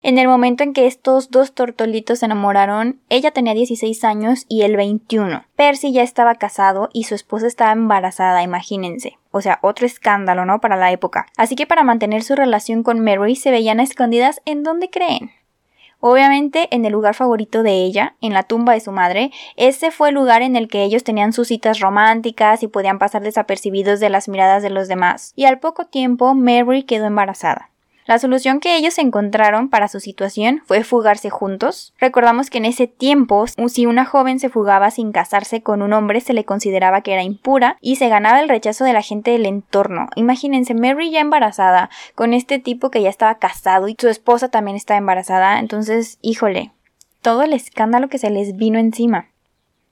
En 0.03 0.17
el 0.17 0.27
momento 0.27 0.63
en 0.63 0.73
que 0.73 0.87
estos 0.87 1.29
dos 1.29 1.53
tortolitos 1.53 2.19
se 2.19 2.25
enamoraron, 2.25 2.99
ella 3.09 3.29
tenía 3.29 3.53
16 3.53 4.03
años 4.03 4.45
y 4.47 4.63
él 4.63 4.75
21. 4.75 5.45
Percy 5.55 5.93
ya 5.93 6.01
estaba 6.01 6.35
casado 6.35 6.89
y 6.91 7.03
su 7.03 7.13
esposa 7.13 7.45
estaba 7.45 7.71
embarazada, 7.71 8.41
imagínense. 8.41 9.19
O 9.29 9.41
sea, 9.41 9.59
otro 9.61 9.85
escándalo, 9.85 10.43
¿no? 10.43 10.59
Para 10.59 10.75
la 10.75 10.91
época. 10.91 11.27
Así 11.37 11.55
que 11.55 11.67
para 11.67 11.83
mantener 11.83 12.23
su 12.23 12.35
relación 12.35 12.81
con 12.81 12.99
Mary 12.99 13.35
se 13.35 13.51
veían 13.51 13.79
escondidas 13.79 14.41
en 14.45 14.63
donde 14.63 14.89
creen. 14.89 15.29
Obviamente 15.99 16.67
en 16.71 16.83
el 16.83 16.93
lugar 16.93 17.13
favorito 17.13 17.61
de 17.61 17.73
ella, 17.73 18.15
en 18.21 18.33
la 18.33 18.41
tumba 18.41 18.73
de 18.73 18.79
su 18.79 18.91
madre, 18.91 19.29
ese 19.55 19.91
fue 19.91 20.09
el 20.09 20.15
lugar 20.15 20.41
en 20.41 20.55
el 20.55 20.67
que 20.67 20.83
ellos 20.83 21.03
tenían 21.03 21.31
sus 21.31 21.49
citas 21.49 21.79
románticas 21.79 22.63
y 22.63 22.67
podían 22.67 22.97
pasar 22.97 23.21
desapercibidos 23.21 23.99
de 23.99 24.09
las 24.09 24.27
miradas 24.27 24.63
de 24.63 24.71
los 24.71 24.87
demás. 24.87 25.31
Y 25.35 25.45
al 25.45 25.59
poco 25.59 25.85
tiempo 25.85 26.33
Mary 26.33 26.81
quedó 26.81 27.05
embarazada. 27.05 27.70
La 28.11 28.19
solución 28.19 28.59
que 28.59 28.75
ellos 28.75 28.97
encontraron 28.97 29.69
para 29.69 29.87
su 29.87 30.01
situación 30.01 30.63
fue 30.65 30.83
fugarse 30.83 31.29
juntos. 31.29 31.93
Recordamos 31.97 32.49
que 32.49 32.57
en 32.57 32.65
ese 32.65 32.85
tiempo, 32.85 33.45
si 33.47 33.85
una 33.85 34.03
joven 34.03 34.37
se 34.37 34.49
fugaba 34.49 34.91
sin 34.91 35.13
casarse 35.13 35.63
con 35.63 35.81
un 35.81 35.93
hombre, 35.93 36.19
se 36.19 36.33
le 36.33 36.43
consideraba 36.43 37.03
que 37.03 37.13
era 37.13 37.23
impura 37.23 37.77
y 37.79 37.95
se 37.95 38.09
ganaba 38.09 38.41
el 38.41 38.49
rechazo 38.49 38.83
de 38.83 38.91
la 38.91 39.01
gente 39.01 39.31
del 39.31 39.45
entorno. 39.45 40.09
Imagínense, 40.17 40.73
Mary 40.73 41.09
ya 41.09 41.21
embarazada, 41.21 41.89
con 42.13 42.33
este 42.33 42.59
tipo 42.59 42.91
que 42.91 43.01
ya 43.01 43.09
estaba 43.09 43.35
casado 43.35 43.87
y 43.87 43.95
su 43.97 44.09
esposa 44.09 44.49
también 44.49 44.75
estaba 44.75 44.97
embarazada, 44.97 45.59
entonces, 45.59 46.19
híjole, 46.21 46.73
todo 47.21 47.43
el 47.43 47.53
escándalo 47.53 48.09
que 48.09 48.17
se 48.17 48.29
les 48.29 48.57
vino 48.57 48.77
encima. 48.77 49.29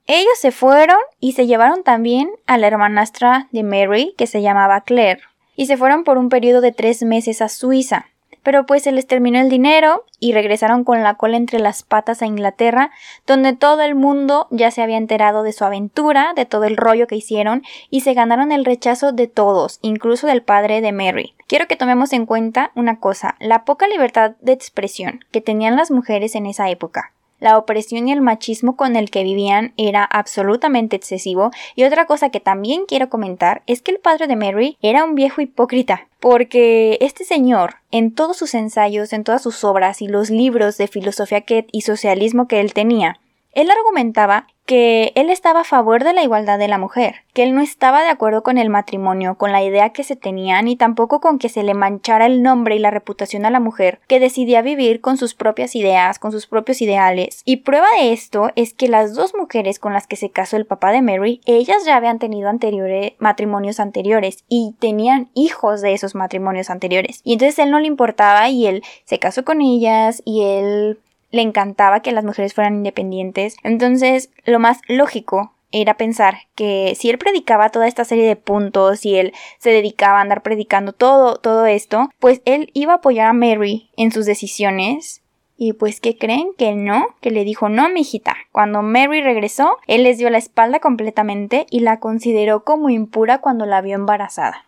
Ellos 0.07 0.37
se 0.41 0.51
fueron 0.51 0.97
y 1.21 1.33
se 1.33 1.47
llevaron 1.47 1.83
también 1.83 2.29
a 2.47 2.57
la 2.57 2.67
hermanastra 2.67 3.47
de 3.53 3.63
Mary, 3.63 4.13
que 4.17 4.27
se 4.27 4.41
llamaba 4.41 4.81
Claire 4.81 5.21
y 5.59 5.65
se 5.65 5.75
fueron 5.75 6.05
por 6.05 6.17
un 6.17 6.29
periodo 6.29 6.61
de 6.61 6.71
tres 6.71 7.03
meses 7.03 7.41
a 7.41 7.49
Suiza. 7.49 8.05
Pero 8.43 8.65
pues 8.65 8.83
se 8.83 8.93
les 8.93 9.07
terminó 9.07 9.41
el 9.41 9.49
dinero 9.49 10.05
y 10.17 10.31
regresaron 10.31 10.85
con 10.85 11.03
la 11.03 11.15
cola 11.15 11.35
entre 11.35 11.59
las 11.59 11.83
patas 11.83 12.21
a 12.21 12.27
Inglaterra, 12.27 12.91
donde 13.27 13.51
todo 13.51 13.81
el 13.81 13.93
mundo 13.93 14.47
ya 14.51 14.71
se 14.71 14.81
había 14.81 14.95
enterado 14.95 15.43
de 15.43 15.51
su 15.51 15.65
aventura, 15.65 16.31
de 16.33 16.45
todo 16.45 16.63
el 16.63 16.77
rollo 16.77 17.07
que 17.07 17.17
hicieron, 17.17 17.63
y 17.89 18.01
se 18.01 18.13
ganaron 18.13 18.53
el 18.53 18.63
rechazo 18.63 19.11
de 19.11 19.27
todos, 19.27 19.79
incluso 19.81 20.27
del 20.27 20.43
padre 20.43 20.79
de 20.79 20.93
Mary. 20.93 21.35
Quiero 21.47 21.67
que 21.67 21.75
tomemos 21.75 22.13
en 22.13 22.25
cuenta 22.25 22.71
una 22.75 23.01
cosa, 23.01 23.35
la 23.41 23.65
poca 23.65 23.89
libertad 23.89 24.37
de 24.39 24.53
expresión 24.53 25.25
que 25.31 25.41
tenían 25.41 25.75
las 25.75 25.91
mujeres 25.91 26.35
en 26.35 26.45
esa 26.45 26.69
época. 26.69 27.11
La 27.39 27.57
opresión 27.57 28.07
y 28.07 28.11
el 28.11 28.21
machismo 28.21 28.75
con 28.75 28.95
el 28.95 29.09
que 29.09 29.23
vivían 29.23 29.73
era 29.77 30.03
absolutamente 30.03 30.95
excesivo. 30.95 31.51
Y 31.75 31.83
otra 31.83 32.05
cosa 32.05 32.29
que 32.29 32.39
también 32.39 32.85
quiero 32.87 33.09
comentar 33.09 33.63
es 33.65 33.81
que 33.81 33.91
el 33.91 33.99
padre 33.99 34.27
de 34.27 34.35
Mary 34.35 34.77
era 34.81 35.03
un 35.03 35.15
viejo 35.15 35.41
hipócrita, 35.41 36.07
porque 36.19 36.97
este 37.01 37.23
señor, 37.23 37.75
en 37.91 38.13
todos 38.13 38.37
sus 38.37 38.53
ensayos, 38.53 39.13
en 39.13 39.23
todas 39.23 39.41
sus 39.41 39.63
obras 39.63 40.01
y 40.01 40.07
los 40.07 40.29
libros 40.29 40.77
de 40.77 40.87
filosofía 40.87 41.41
que, 41.41 41.67
y 41.71 41.81
socialismo 41.81 42.47
que 42.47 42.59
él 42.59 42.73
tenía, 42.73 43.19
él 43.53 43.71
argumentaba 43.71 44.47
que 44.69 45.13
él 45.15 45.31
estaba 45.31 45.61
a 45.61 45.63
favor 45.63 46.03
de 46.03 46.13
la 46.13 46.21
igualdad 46.21 46.59
de 46.59 46.67
la 46.67 46.77
mujer, 46.77 47.23
que 47.33 47.41
él 47.41 47.55
no 47.55 47.61
estaba 47.61 48.03
de 48.03 48.09
acuerdo 48.09 48.43
con 48.43 48.59
el 48.59 48.69
matrimonio, 48.69 49.33
con 49.33 49.51
la 49.51 49.63
idea 49.63 49.89
que 49.89 50.03
se 50.03 50.15
tenía, 50.15 50.61
ni 50.61 50.75
tampoco 50.75 51.19
con 51.19 51.39
que 51.39 51.49
se 51.49 51.63
le 51.63 51.73
manchara 51.73 52.27
el 52.27 52.43
nombre 52.43 52.75
y 52.75 52.79
la 52.79 52.91
reputación 52.91 53.47
a 53.47 53.49
la 53.49 53.59
mujer, 53.59 53.99
que 54.05 54.19
decidía 54.19 54.61
vivir 54.61 55.01
con 55.01 55.17
sus 55.17 55.33
propias 55.33 55.75
ideas, 55.75 56.19
con 56.19 56.31
sus 56.31 56.45
propios 56.45 56.83
ideales. 56.83 57.41
Y 57.45 57.57
prueba 57.57 57.87
de 57.99 58.13
esto 58.13 58.51
es 58.55 58.75
que 58.75 58.89
las 58.89 59.15
dos 59.15 59.33
mujeres 59.33 59.79
con 59.79 59.91
las 59.91 60.05
que 60.05 60.17
se 60.17 60.29
casó 60.29 60.55
el 60.55 60.67
papá 60.67 60.91
de 60.91 61.01
Mary, 61.01 61.41
ellas 61.47 61.83
ya 61.83 61.95
habían 61.95 62.19
tenido 62.19 62.47
anteriores, 62.47 63.13
matrimonios 63.17 63.79
anteriores 63.79 64.43
y 64.47 64.75
tenían 64.77 65.31
hijos 65.33 65.81
de 65.81 65.93
esos 65.93 66.13
matrimonios 66.13 66.69
anteriores. 66.69 67.21
Y 67.23 67.33
entonces 67.33 67.57
él 67.57 67.71
no 67.71 67.79
le 67.79 67.87
importaba 67.87 68.49
y 68.49 68.67
él 68.67 68.83
se 69.05 69.17
casó 69.17 69.43
con 69.43 69.61
ellas 69.61 70.21
y 70.25 70.43
él 70.43 70.99
le 71.31 71.41
encantaba 71.41 72.01
que 72.01 72.11
las 72.11 72.23
mujeres 72.23 72.53
fueran 72.53 72.75
independientes. 72.75 73.57
Entonces, 73.63 74.29
lo 74.45 74.59
más 74.59 74.79
lógico 74.87 75.53
era 75.71 75.97
pensar 75.97 76.37
que 76.55 76.95
si 76.97 77.09
él 77.09 77.17
predicaba 77.17 77.69
toda 77.69 77.87
esta 77.87 78.03
serie 78.03 78.27
de 78.27 78.35
puntos 78.35 79.05
y 79.05 79.17
él 79.17 79.33
se 79.59 79.69
dedicaba 79.69 80.17
a 80.17 80.21
andar 80.21 80.41
predicando 80.41 80.93
todo, 80.93 81.35
todo 81.37 81.65
esto, 81.65 82.09
pues 82.19 82.41
él 82.45 82.71
iba 82.73 82.93
a 82.93 82.95
apoyar 82.97 83.27
a 83.27 83.33
Mary 83.33 83.89
en 83.95 84.11
sus 84.11 84.25
decisiones. 84.25 85.21
Y 85.61 85.73
pues, 85.73 85.99
¿qué 85.99 86.17
creen? 86.17 86.51
Que 86.57 86.73
no, 86.73 87.07
que 87.19 87.31
le 87.31 87.43
dijo 87.43 87.67
no, 87.67 87.89
mijita. 87.89 88.37
Cuando 88.53 88.81
Mary 88.81 89.21
regresó, 89.21 89.77
él 89.87 90.03
les 90.03 90.17
dio 90.17 90.29
la 90.29 90.37
espalda 90.37 90.79
completamente 90.79 91.65
y 91.69 91.81
la 91.81 91.99
consideró 91.99 92.63
como 92.63 92.89
impura 92.89 93.39
cuando 93.39 93.65
la 93.65 93.81
vio 93.81 93.95
embarazada. 93.95 94.65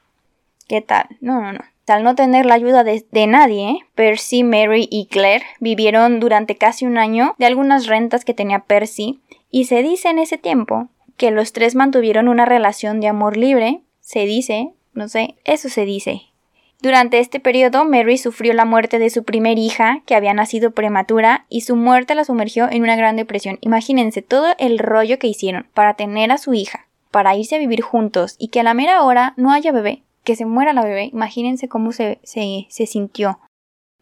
¿Qué 0.67 0.81
tal? 0.81 1.05
No, 1.21 1.41
no, 1.41 1.53
no. 1.53 1.61
Al 1.91 2.03
no 2.03 2.15
tener 2.15 2.45
la 2.45 2.53
ayuda 2.53 2.85
de, 2.85 3.27
nadie, 3.27 3.79
Percy, 3.95 4.45
Mary 4.45 4.87
y 4.89 5.07
Claire 5.07 5.43
vivieron 5.59 6.21
durante 6.21 6.55
casi 6.55 6.85
un 6.85 6.97
año 6.97 7.35
de 7.37 7.47
algunas 7.47 7.87
rentas 7.87 8.23
que 8.23 8.33
tenía 8.33 8.59
Percy, 8.59 9.19
y 9.49 9.65
se 9.65 9.83
dice 9.83 10.07
en 10.07 10.17
ese 10.17 10.37
tiempo 10.37 10.87
que 11.17 11.31
los 11.31 11.51
tres 11.51 11.75
mantuvieron 11.75 12.29
una 12.29 12.45
relación 12.45 13.01
de 13.01 13.09
amor 13.09 13.35
libre, 13.35 13.81
se 13.99 14.25
dice, 14.25 14.71
no 14.93 15.09
sé, 15.09 15.35
eso 15.43 15.67
se 15.67 15.83
dice. 15.83 16.21
Durante 16.79 17.19
este 17.19 17.41
periodo, 17.41 17.83
Mary 17.83 18.17
sufrió 18.17 18.53
la 18.53 18.63
muerte 18.63 18.97
de 18.97 19.09
su 19.09 19.25
primer 19.25 19.59
hija, 19.59 20.01
que 20.05 20.15
había 20.15 20.33
nacido 20.33 20.71
prematura, 20.71 21.45
y 21.49 21.61
su 21.61 21.75
muerte 21.75 22.15
la 22.15 22.23
sumergió 22.23 22.71
en 22.71 22.83
una 22.83 22.95
gran 22.95 23.17
depresión. 23.17 23.57
Imagínense 23.59 24.21
todo 24.21 24.55
el 24.59 24.79
rollo 24.79 25.19
que 25.19 25.27
hicieron 25.27 25.67
para 25.73 25.95
tener 25.95 26.31
a 26.31 26.37
su 26.37 26.53
hija, 26.53 26.87
para 27.11 27.35
irse 27.35 27.57
a 27.57 27.59
vivir 27.59 27.81
juntos, 27.81 28.37
y 28.39 28.47
que 28.47 28.61
a 28.61 28.63
la 28.63 28.73
mera 28.73 29.03
hora 29.03 29.33
no 29.35 29.51
haya 29.51 29.73
bebé 29.73 30.03
que 30.23 30.35
se 30.35 30.45
muera 30.45 30.73
la 30.73 30.83
bebé, 30.83 31.05
imagínense 31.05 31.67
cómo 31.67 31.91
se, 31.91 32.19
se, 32.23 32.85
sintió. 32.85 33.39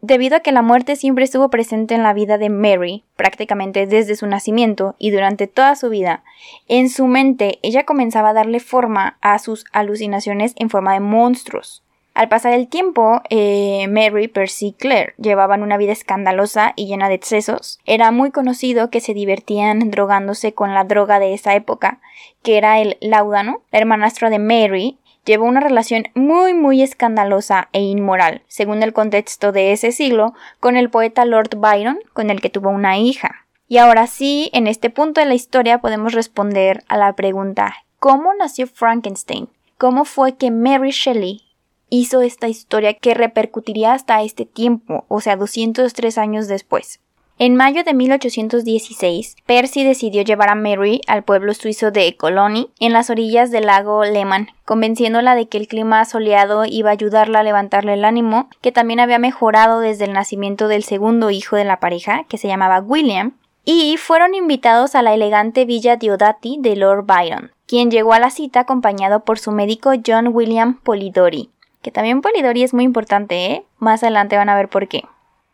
Debido 0.02 0.36
a 0.36 0.40
que 0.40 0.52
la 0.52 0.62
muerte 0.62 0.96
siempre 0.96 1.24
estuvo 1.24 1.50
presente 1.50 1.94
en 1.94 2.02
la 2.02 2.14
vida 2.14 2.38
de 2.38 2.48
Mary, 2.48 3.04
prácticamente 3.16 3.86
desde 3.86 4.16
su 4.16 4.26
nacimiento 4.26 4.94
y 4.98 5.10
durante 5.10 5.46
toda 5.46 5.76
su 5.76 5.90
vida, 5.90 6.24
en 6.68 6.88
su 6.88 7.06
mente 7.06 7.58
ella 7.62 7.84
comenzaba 7.84 8.30
a 8.30 8.34
darle 8.34 8.60
forma 8.60 9.18
a 9.20 9.38
sus 9.38 9.64
alucinaciones 9.72 10.54
en 10.56 10.70
forma 10.70 10.94
de 10.94 11.00
monstruos. 11.00 11.82
Al 12.12 12.28
pasar 12.28 12.52
el 12.54 12.68
tiempo, 12.68 13.22
eh, 13.30 13.86
Mary, 13.88 14.26
Percy 14.26 14.74
Claire 14.76 15.14
llevaban 15.16 15.62
una 15.62 15.76
vida 15.76 15.92
escandalosa 15.92 16.72
y 16.74 16.86
llena 16.86 17.08
de 17.08 17.14
excesos. 17.14 17.78
Era 17.86 18.10
muy 18.10 18.30
conocido 18.30 18.90
que 18.90 19.00
se 19.00 19.14
divertían 19.14 19.90
drogándose 19.90 20.52
con 20.52 20.74
la 20.74 20.84
droga 20.84 21.20
de 21.20 21.34
esa 21.34 21.54
época, 21.54 22.00
que 22.42 22.58
era 22.58 22.80
el 22.80 22.98
laudano. 23.00 23.62
La 23.70 23.78
hermanastra 23.78 24.28
de 24.28 24.40
Mary 24.40 24.98
llevó 25.24 25.44
una 25.44 25.60
relación 25.60 26.04
muy 26.14 26.54
muy 26.54 26.82
escandalosa 26.82 27.68
e 27.72 27.80
inmoral, 27.80 28.42
según 28.48 28.82
el 28.82 28.92
contexto 28.92 29.52
de 29.52 29.72
ese 29.72 29.92
siglo, 29.92 30.34
con 30.60 30.76
el 30.76 30.90
poeta 30.90 31.24
Lord 31.24 31.56
Byron, 31.56 31.98
con 32.12 32.30
el 32.30 32.40
que 32.40 32.50
tuvo 32.50 32.70
una 32.70 32.98
hija. 32.98 33.46
Y 33.68 33.78
ahora 33.78 34.06
sí, 34.06 34.50
en 34.52 34.66
este 34.66 34.90
punto 34.90 35.20
de 35.20 35.26
la 35.26 35.34
historia 35.34 35.78
podemos 35.78 36.12
responder 36.12 36.82
a 36.88 36.96
la 36.96 37.12
pregunta 37.14 37.74
¿Cómo 38.00 38.32
nació 38.32 38.66
Frankenstein? 38.66 39.48
¿Cómo 39.76 40.06
fue 40.06 40.36
que 40.36 40.50
Mary 40.50 40.90
Shelley 40.90 41.42
hizo 41.90 42.22
esta 42.22 42.48
historia 42.48 42.94
que 42.94 43.12
repercutiría 43.12 43.92
hasta 43.92 44.22
este 44.22 44.46
tiempo, 44.46 45.04
o 45.08 45.20
sea, 45.20 45.36
203 45.36 46.16
años 46.16 46.48
después? 46.48 47.00
En 47.42 47.56
mayo 47.56 47.84
de 47.84 47.94
1816, 47.94 49.34
Percy 49.46 49.82
decidió 49.82 50.20
llevar 50.20 50.50
a 50.50 50.54
Mary 50.54 51.00
al 51.06 51.22
pueblo 51.22 51.54
suizo 51.54 51.90
de 51.90 52.14
Colony, 52.14 52.68
en 52.80 52.92
las 52.92 53.08
orillas 53.08 53.50
del 53.50 53.64
lago 53.64 54.04
Lehmann, 54.04 54.48
convenciéndola 54.66 55.34
de 55.34 55.48
que 55.48 55.56
el 55.56 55.66
clima 55.66 56.04
soleado 56.04 56.66
iba 56.66 56.90
a 56.90 56.92
ayudarla 56.92 57.40
a 57.40 57.42
levantarle 57.42 57.94
el 57.94 58.04
ánimo, 58.04 58.50
que 58.60 58.72
también 58.72 59.00
había 59.00 59.18
mejorado 59.18 59.80
desde 59.80 60.04
el 60.04 60.12
nacimiento 60.12 60.68
del 60.68 60.84
segundo 60.84 61.30
hijo 61.30 61.56
de 61.56 61.64
la 61.64 61.80
pareja, 61.80 62.24
que 62.28 62.36
se 62.36 62.46
llamaba 62.46 62.80
William, 62.80 63.32
y 63.64 63.96
fueron 63.96 64.34
invitados 64.34 64.94
a 64.94 65.00
la 65.00 65.14
elegante 65.14 65.64
villa 65.64 65.96
Diodati 65.96 66.58
de 66.60 66.76
Lord 66.76 67.06
Byron, 67.06 67.52
quien 67.66 67.90
llegó 67.90 68.12
a 68.12 68.20
la 68.20 68.28
cita 68.28 68.60
acompañado 68.60 69.20
por 69.20 69.38
su 69.38 69.50
médico 69.50 69.92
John 70.06 70.28
William 70.30 70.78
Polidori. 70.82 71.48
Que 71.80 71.90
también 71.90 72.20
Polidori 72.20 72.64
es 72.64 72.74
muy 72.74 72.84
importante, 72.84 73.46
¿eh? 73.46 73.64
Más 73.78 74.02
adelante 74.02 74.36
van 74.36 74.50
a 74.50 74.56
ver 74.56 74.68
por 74.68 74.88
qué. 74.88 75.04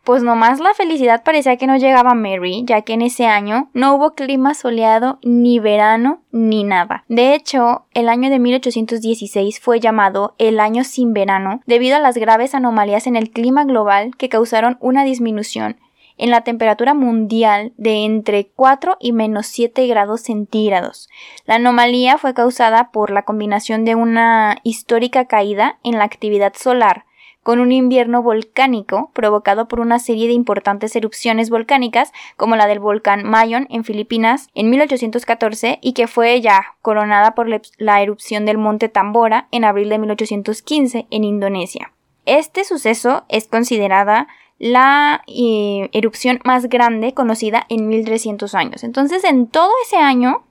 Pues 0.07 0.23
nomás 0.23 0.61
la 0.61 0.73
felicidad 0.73 1.21
parecía 1.25 1.57
que 1.57 1.67
no 1.67 1.75
llegaba 1.75 2.11
a 2.11 2.15
Mary, 2.15 2.63
ya 2.65 2.81
que 2.83 2.93
en 2.93 3.01
ese 3.01 3.25
año 3.25 3.69
no 3.73 3.93
hubo 3.93 4.15
clima 4.15 4.53
soleado, 4.53 5.19
ni 5.21 5.59
verano, 5.59 6.21
ni 6.31 6.63
nada. 6.63 7.03
De 7.09 7.35
hecho, 7.35 7.83
el 7.93 8.07
año 8.07 8.29
de 8.29 8.39
1816 8.39 9.59
fue 9.59 9.81
llamado 9.81 10.33
el 10.37 10.61
año 10.61 10.85
sin 10.85 11.11
verano 11.11 11.59
debido 11.65 11.97
a 11.97 11.99
las 11.99 12.15
graves 12.15 12.55
anomalías 12.55 13.05
en 13.05 13.17
el 13.17 13.31
clima 13.31 13.65
global 13.65 14.11
que 14.17 14.29
causaron 14.29 14.77
una 14.79 15.03
disminución 15.03 15.75
en 16.17 16.29
la 16.31 16.39
temperatura 16.39 16.93
mundial 16.93 17.73
de 17.75 18.05
entre 18.05 18.47
4 18.47 18.95
y 19.01 19.11
menos 19.11 19.47
7 19.47 19.87
grados 19.87 20.21
centígrados. 20.21 21.09
La 21.45 21.55
anomalía 21.55 22.17
fue 22.17 22.33
causada 22.33 22.91
por 22.91 23.11
la 23.11 23.23
combinación 23.23 23.83
de 23.83 23.95
una 23.95 24.59
histórica 24.63 25.25
caída 25.25 25.79
en 25.83 25.97
la 25.97 26.05
actividad 26.05 26.53
solar 26.55 27.06
con 27.47 27.61
un 27.61 27.71
invierno 27.71 28.21
volcánico 28.21 29.09
provocado 29.13 29.69
por 29.69 29.79
una 29.79 29.99
serie 29.99 30.27
de 30.27 30.33
importantes 30.33 30.93
erupciones 30.97 31.49
volcánicas 31.49 32.11
como 32.35 32.57
la 32.57 32.67
del 32.67 32.79
volcán 32.79 33.23
Mayon 33.23 33.67
en 33.69 33.85
Filipinas 33.85 34.49
en 34.53 34.69
1814 34.69 35.79
y 35.81 35.93
que 35.93 36.07
fue 36.07 36.41
ya 36.41 36.75
coronada 36.81 37.35
por 37.35 37.47
la 37.47 38.01
erupción 38.01 38.45
del 38.45 38.57
monte 38.57 38.89
Tambora 38.89 39.47
en 39.51 39.63
abril 39.63 39.87
de 39.87 39.97
1815 39.97 41.07
en 41.09 41.23
Indonesia. 41.23 41.93
Este 42.25 42.65
suceso 42.65 43.23
es 43.29 43.47
considerada 43.47 44.27
la 44.59 45.23
erupción 45.25 46.41
más 46.43 46.67
grande 46.67 47.13
conocida 47.13 47.65
en 47.69 47.87
1300 47.87 48.55
años. 48.55 48.83
Entonces, 48.83 49.23
en 49.23 49.47
todo 49.47 49.71
ese 49.85 49.95
año, 49.95 50.43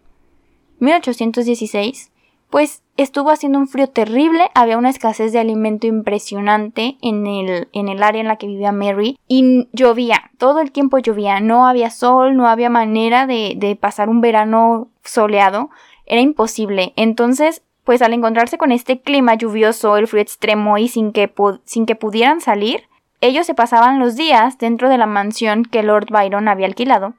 1816, 0.78 2.10
pues 2.50 2.82
estuvo 2.96 3.30
haciendo 3.30 3.58
un 3.58 3.68
frío 3.68 3.88
terrible, 3.88 4.50
había 4.54 4.78
una 4.78 4.90
escasez 4.90 5.32
de 5.32 5.38
alimento 5.38 5.86
impresionante 5.86 6.96
en 7.02 7.26
el, 7.26 7.68
en 7.72 7.88
el 7.88 8.02
área 8.02 8.20
en 8.20 8.28
la 8.28 8.36
que 8.36 8.46
vivía 8.46 8.72
Mary 8.72 9.18
y 9.28 9.68
llovía, 9.72 10.30
todo 10.38 10.60
el 10.60 10.72
tiempo 10.72 10.98
llovía, 10.98 11.40
no 11.40 11.66
había 11.66 11.90
sol, 11.90 12.36
no 12.36 12.46
había 12.48 12.70
manera 12.70 13.26
de, 13.26 13.54
de 13.56 13.76
pasar 13.76 14.08
un 14.08 14.20
verano 14.20 14.88
soleado, 15.04 15.70
era 16.06 16.20
imposible. 16.20 16.92
Entonces, 16.96 17.62
pues 17.84 18.02
al 18.02 18.12
encontrarse 18.12 18.58
con 18.58 18.72
este 18.72 19.00
clima 19.00 19.34
lluvioso, 19.34 19.96
el 19.96 20.08
frío 20.08 20.22
extremo 20.22 20.78
y 20.78 20.88
sin 20.88 21.12
que, 21.12 21.32
sin 21.64 21.86
que 21.86 21.96
pudieran 21.96 22.40
salir, 22.40 22.84
ellos 23.20 23.46
se 23.46 23.54
pasaban 23.54 23.98
los 23.98 24.16
días 24.16 24.58
dentro 24.58 24.88
de 24.88 24.98
la 24.98 25.06
mansión 25.06 25.64
que 25.64 25.82
Lord 25.82 26.08
Byron 26.10 26.48
había 26.48 26.66
alquilado 26.66 27.14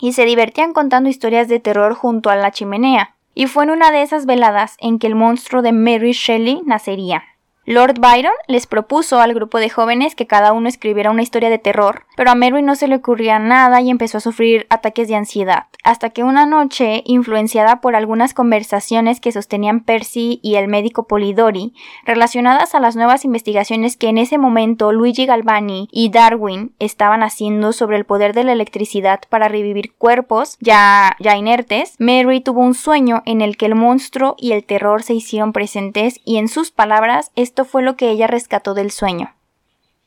y 0.00 0.12
se 0.12 0.24
divertían 0.24 0.72
contando 0.72 1.08
historias 1.08 1.48
de 1.48 1.60
terror 1.60 1.94
junto 1.94 2.30
a 2.30 2.36
la 2.36 2.52
chimenea 2.52 3.16
y 3.38 3.46
fue 3.46 3.62
en 3.62 3.70
una 3.70 3.92
de 3.92 4.02
esas 4.02 4.26
veladas 4.26 4.74
en 4.80 4.98
que 4.98 5.06
el 5.06 5.14
monstruo 5.14 5.62
de 5.62 5.70
Mary 5.70 6.10
Shelley 6.10 6.60
nacería. 6.66 7.22
Lord 7.68 8.00
Byron 8.00 8.32
les 8.46 8.66
propuso 8.66 9.20
al 9.20 9.34
grupo 9.34 9.58
de 9.58 9.68
jóvenes 9.68 10.14
que 10.14 10.26
cada 10.26 10.54
uno 10.54 10.70
escribiera 10.70 11.10
una 11.10 11.20
historia 11.20 11.50
de 11.50 11.58
terror, 11.58 12.04
pero 12.16 12.30
a 12.30 12.34
Mary 12.34 12.62
no 12.62 12.74
se 12.76 12.88
le 12.88 12.96
ocurría 12.96 13.38
nada 13.38 13.82
y 13.82 13.90
empezó 13.90 14.16
a 14.16 14.22
sufrir 14.22 14.66
ataques 14.70 15.06
de 15.06 15.16
ansiedad, 15.16 15.64
hasta 15.84 16.08
que 16.08 16.24
una 16.24 16.46
noche, 16.46 17.02
influenciada 17.04 17.82
por 17.82 17.94
algunas 17.94 18.32
conversaciones 18.32 19.20
que 19.20 19.32
sostenían 19.32 19.80
Percy 19.80 20.40
y 20.42 20.54
el 20.54 20.66
médico 20.66 21.06
Polidori, 21.06 21.74
relacionadas 22.06 22.74
a 22.74 22.80
las 22.80 22.96
nuevas 22.96 23.26
investigaciones 23.26 23.98
que 23.98 24.08
en 24.08 24.16
ese 24.16 24.38
momento 24.38 24.90
Luigi 24.90 25.26
Galvani 25.26 25.90
y 25.92 26.08
Darwin 26.08 26.72
estaban 26.78 27.22
haciendo 27.22 27.74
sobre 27.74 27.98
el 27.98 28.06
poder 28.06 28.32
de 28.32 28.44
la 28.44 28.52
electricidad 28.52 29.20
para 29.28 29.48
revivir 29.48 29.92
cuerpos 29.92 30.56
ya, 30.60 31.16
ya 31.20 31.36
inertes, 31.36 31.96
Mary 31.98 32.40
tuvo 32.40 32.62
un 32.62 32.72
sueño 32.72 33.22
en 33.26 33.42
el 33.42 33.58
que 33.58 33.66
el 33.66 33.74
monstruo 33.74 34.36
y 34.38 34.52
el 34.52 34.64
terror 34.64 35.02
se 35.02 35.12
hicieron 35.12 35.52
presentes 35.52 36.18
y 36.24 36.38
en 36.38 36.48
sus 36.48 36.70
palabras 36.70 37.30
fue 37.64 37.82
lo 37.82 37.96
que 37.96 38.10
ella 38.10 38.26
rescató 38.26 38.74
del 38.74 38.90
sueño. 38.90 39.34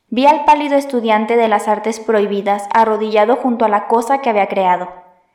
Vi 0.10 0.26
al 0.26 0.44
pálido 0.44 0.76
estudiante 0.76 1.38
de 1.38 1.48
las 1.48 1.68
artes 1.68 2.00
prohibidas 2.00 2.68
arrodillado 2.74 3.38
junto 3.38 3.64
a 3.64 3.70
la 3.70 3.88
cosa 3.88 4.20
que 4.20 4.30
había 4.30 4.48
creado. 4.48 4.90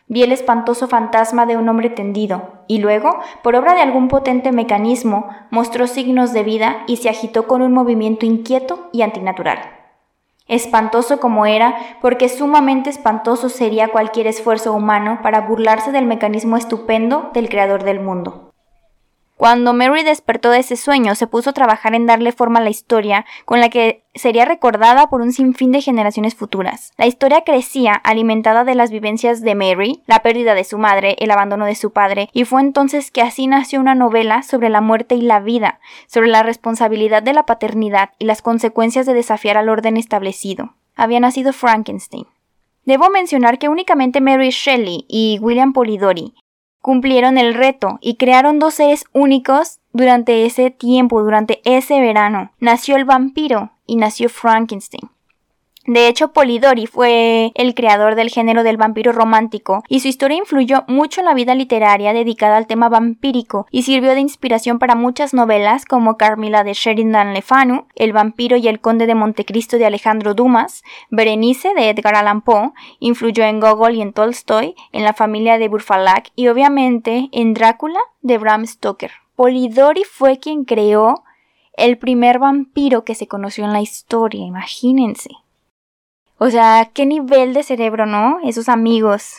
Vi 0.09 0.23
el 0.23 0.33
espantoso 0.33 0.87
fantasma 0.87 1.47
de 1.47 1.57
un 1.57 1.69
hombre 1.69 1.91
tendido, 1.91 2.63
y 2.69 2.79
luego, 2.79 3.19
por 3.43 3.57
obra 3.57 3.75
de 3.75 3.81
algún 3.81 4.09
potente 4.09 4.53
mecanismo, 4.53 5.29
mostró 5.51 5.87
signos 5.87 6.33
de 6.33 6.45
vida 6.45 6.85
y 6.87 6.99
se 6.99 7.09
agitó 7.09 7.47
con 7.47 7.63
un 7.63 7.73
movimiento 7.73 8.27
inquieto 8.27 8.89
y 8.93 9.03
antinatural. 9.03 9.59
Espantoso 10.47 11.19
como 11.19 11.45
era, 11.47 11.77
porque 12.01 12.29
sumamente 12.29 12.89
espantoso 12.89 13.49
sería 13.49 13.89
cualquier 13.89 14.29
esfuerzo 14.29 14.75
humano 14.75 15.19
para 15.23 15.41
burlarse 15.41 15.91
del 15.91 16.07
mecanismo 16.07 16.57
estupendo 16.57 17.31
del 17.35 17.49
creador 17.49 17.83
del 17.83 17.99
mundo. 17.99 18.46
Cuando 19.37 19.75
Mary 19.75 20.02
despertó 20.02 20.50
de 20.50 20.61
ese 20.61 20.76
sueño, 20.76 21.14
se 21.14 21.26
puso 21.26 21.50
a 21.50 21.52
trabajar 21.52 21.95
en 21.95 22.07
darle 22.07 22.33
forma 22.33 22.59
a 22.59 22.62
la 22.62 22.71
historia, 22.71 23.26
con 23.45 23.61
la 23.61 23.69
que 23.69 24.02
sería 24.14 24.47
recordada 24.47 25.11
por 25.11 25.21
un 25.21 25.31
sinfín 25.31 25.73
de 25.73 25.83
generaciones 25.83 26.35
futuras. 26.35 26.95
La 26.97 27.07
historia 27.07 27.43
crecía, 27.45 27.93
alimentada 27.93 28.64
de 28.64 28.75
las 28.75 28.90
vivencias 28.90 29.43
de 29.43 29.55
Mary, 29.55 30.02
la 30.07 30.21
pérdida 30.23 30.55
de 30.55 30.64
su 30.64 30.78
madre, 30.78 31.16
el 31.19 31.31
abandono 31.31 31.66
de 31.66 31.75
su 31.75 31.93
padre, 31.93 32.31
y 32.33 32.45
fue 32.45 32.62
entonces 32.62 33.11
que 33.11 33.21
así 33.21 33.47
nació 33.47 33.78
una 33.78 33.95
novela 33.95 34.43
sobre 34.43 34.71
la 34.71 34.81
muerte 34.81 35.16
y 35.16 35.21
la 35.21 35.40
vida, 35.40 35.81
sobre 36.07 36.28
la 36.28 36.43
responsabilidad 36.43 37.23
de 37.23 37.35
la 37.35 37.45
paternidad 37.45 38.12
y 38.19 38.25
las 38.25 38.40
consecuencias 38.40 39.05
de 39.05 39.12
desafiar 39.12 39.59
al 39.59 39.69
orden 39.69 39.99
establecido. 39.99 40.73
Había 40.95 41.21
nacido 41.21 41.52
Frankenstein. 41.52 42.26
Debo 42.87 43.11
mencionar 43.11 43.58
que 43.58 43.69
únicamente 43.69 44.23
Mary 44.23 44.49
Shelley 44.49 45.04
y 45.08 45.39
William 45.43 45.75
Polidori 45.75 46.32
cumplieron 46.87 47.37
el 47.37 47.55
reto 47.55 47.99
y 48.01 48.15
crearon 48.15 48.61
dos 48.61 48.75
seres 48.75 49.07
únicos 49.13 49.81
durante 49.93 50.47
ese 50.47 50.71
tiempo, 50.71 51.21
durante 51.21 51.61
ese 51.65 51.99
verano. 51.99 52.53
Nació 52.61 52.95
el 52.95 53.05
vampiro 53.05 53.73
y 53.87 53.97
nació 53.97 54.29
Frankenstein. 54.29 55.11
De 55.87 56.09
hecho, 56.09 56.33
Polidori 56.33 56.87
fue 56.87 57.53
el 57.55 57.75
creador 57.75 58.17
del 58.17 58.29
género 58.29 58.65
del 58.65 58.77
vampiro 58.77 59.13
romántico 59.13 59.85
y 59.89 60.01
su 60.01 60.09
historia 60.09 60.37
influyó 60.37 60.85
mucho 60.89 61.21
en 61.21 61.27
la 61.27 61.35
vida 61.35 61.55
literaria 61.55 62.13
dedicada 62.13 62.57
al 62.57 62.67
tema 62.67 62.89
vampírico 62.89 63.67
y 63.71 63.85
sirvió 63.85 64.15
de 64.15 64.21
inspiración 64.21 64.81
para 64.81 64.97
muchas 64.97 65.33
novelas 65.33 65.85
como 65.85 66.17
Carmila 66.17 66.65
de 66.65 66.73
Sheridan 66.73 67.35
Le 67.35 67.41
Fanu, 67.41 67.87
El 67.95 68.13
vampiro 68.13 68.57
y 68.57 68.67
el 68.67 68.81
conde 68.81 69.07
de 69.07 69.15
Montecristo 69.15 69.79
de 69.79 69.87
Alejandro 69.87 70.35
Dumas, 70.35 70.83
Berenice 71.11 71.73
de 71.75 71.91
Edgar 71.91 72.17
Allan 72.17 72.41
Poe, 72.41 72.73
influyó 72.99 73.45
en 73.45 73.61
Gogol 73.61 73.95
y 73.95 74.03
en 74.03 74.13
Tolstoy, 74.13 74.75
en 74.91 75.05
la 75.05 75.13
familia 75.13 75.57
de 75.57 75.69
Burfalak 75.69 76.31
y 76.35 76.49
obviamente 76.49 77.29
en 77.31 77.55
Drácula 77.55 78.01
de 78.23 78.39
Bram 78.39 78.67
Stoker. 78.67 79.13
Polidori 79.37 80.03
fue 80.03 80.41
quien 80.41 80.65
creó 80.65 81.23
el 81.77 81.97
primer 81.99 82.41
vampiro 82.41 83.05
que 83.05 83.15
se 83.15 83.29
conoció 83.29 83.65
en 83.65 83.73
la 83.73 83.83
historia, 83.83 84.45
imagínense. 84.45 85.31
O 86.39 86.51
sea, 86.51 86.91
qué 86.93 87.07
nivel 87.07 87.55
de 87.55 87.63
cerebro, 87.63 88.07
¿no? 88.07 88.39
Esos 88.45 88.69
amigos. 88.69 89.37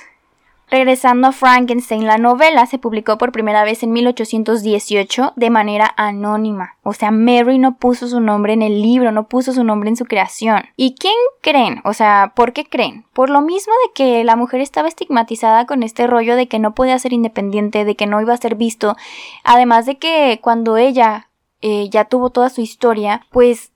Regresando 0.69 1.27
a 1.27 1.31
Frankenstein, 1.31 2.05
la 2.05 2.17
novela 2.17 2.65
se 2.65 2.77
publicó 2.77 3.17
por 3.17 3.31
primera 3.31 3.63
vez 3.63 3.83
en 3.83 3.93
1818 3.93 5.31
de 5.37 5.49
manera 5.49 5.93
anónima. 5.95 6.75
O 6.83 6.91
sea, 6.91 7.09
Mary 7.09 7.57
no 7.57 7.77
puso 7.77 8.09
su 8.09 8.19
nombre 8.19 8.51
en 8.51 8.61
el 8.61 8.81
libro, 8.81 9.13
no 9.13 9.29
puso 9.29 9.53
su 9.53 9.63
nombre 9.63 9.89
en 9.89 9.95
su 9.95 10.03
creación. 10.03 10.65
¿Y 10.75 10.95
quién 10.95 11.13
creen? 11.39 11.79
O 11.85 11.93
sea, 11.93 12.33
¿por 12.35 12.51
qué 12.51 12.65
creen? 12.65 13.05
Por 13.13 13.29
lo 13.29 13.41
mismo 13.41 13.71
de 13.85 13.93
que 13.93 14.23
la 14.25 14.35
mujer 14.35 14.59
estaba 14.59 14.89
estigmatizada 14.89 15.65
con 15.67 15.83
este 15.83 16.05
rollo 16.05 16.35
de 16.35 16.49
que 16.49 16.59
no 16.59 16.75
podía 16.75 16.99
ser 16.99 17.13
independiente, 17.13 17.85
de 17.85 17.95
que 17.95 18.05
no 18.07 18.19
iba 18.19 18.33
a 18.33 18.37
ser 18.37 18.55
visto. 18.55 18.97
Además 19.45 19.85
de 19.85 19.97
que 19.97 20.39
cuando 20.41 20.75
ella 20.75 21.29
eh, 21.61 21.87
ya 21.89 22.05
tuvo 22.05 22.29
toda 22.29 22.49
su 22.49 22.59
historia, 22.59 23.25
pues 23.31 23.71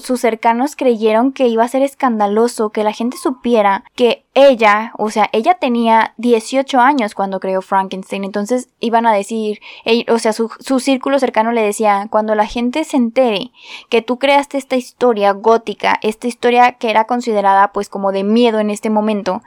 sus 0.00 0.20
cercanos 0.20 0.76
creyeron 0.76 1.32
que 1.32 1.48
iba 1.48 1.64
a 1.64 1.68
ser 1.68 1.82
escandaloso 1.82 2.70
que 2.70 2.84
la 2.84 2.92
gente 2.92 3.16
supiera 3.16 3.84
que 3.94 4.24
ella, 4.34 4.92
o 4.96 5.10
sea, 5.10 5.28
ella 5.32 5.54
tenía 5.54 6.14
18 6.16 6.80
años 6.80 7.14
cuando 7.14 7.40
creó 7.40 7.60
Frankenstein, 7.62 8.24
entonces 8.24 8.68
iban 8.80 9.06
a 9.06 9.12
decir, 9.12 9.60
o 10.08 10.18
sea, 10.18 10.32
su, 10.32 10.50
su 10.58 10.80
círculo 10.80 11.18
cercano 11.18 11.52
le 11.52 11.62
decía, 11.62 12.06
cuando 12.10 12.34
la 12.34 12.46
gente 12.46 12.84
se 12.84 12.96
entere 12.96 13.52
que 13.88 14.02
tú 14.02 14.18
creaste 14.18 14.58
esta 14.58 14.76
historia 14.76 15.32
gótica, 15.32 15.98
esta 16.02 16.26
historia 16.26 16.72
que 16.72 16.90
era 16.90 17.04
considerada 17.04 17.72
pues 17.72 17.88
como 17.88 18.12
de 18.12 18.24
miedo 18.24 18.60
en 18.60 18.70
este 18.70 18.90
momento, 18.90 19.42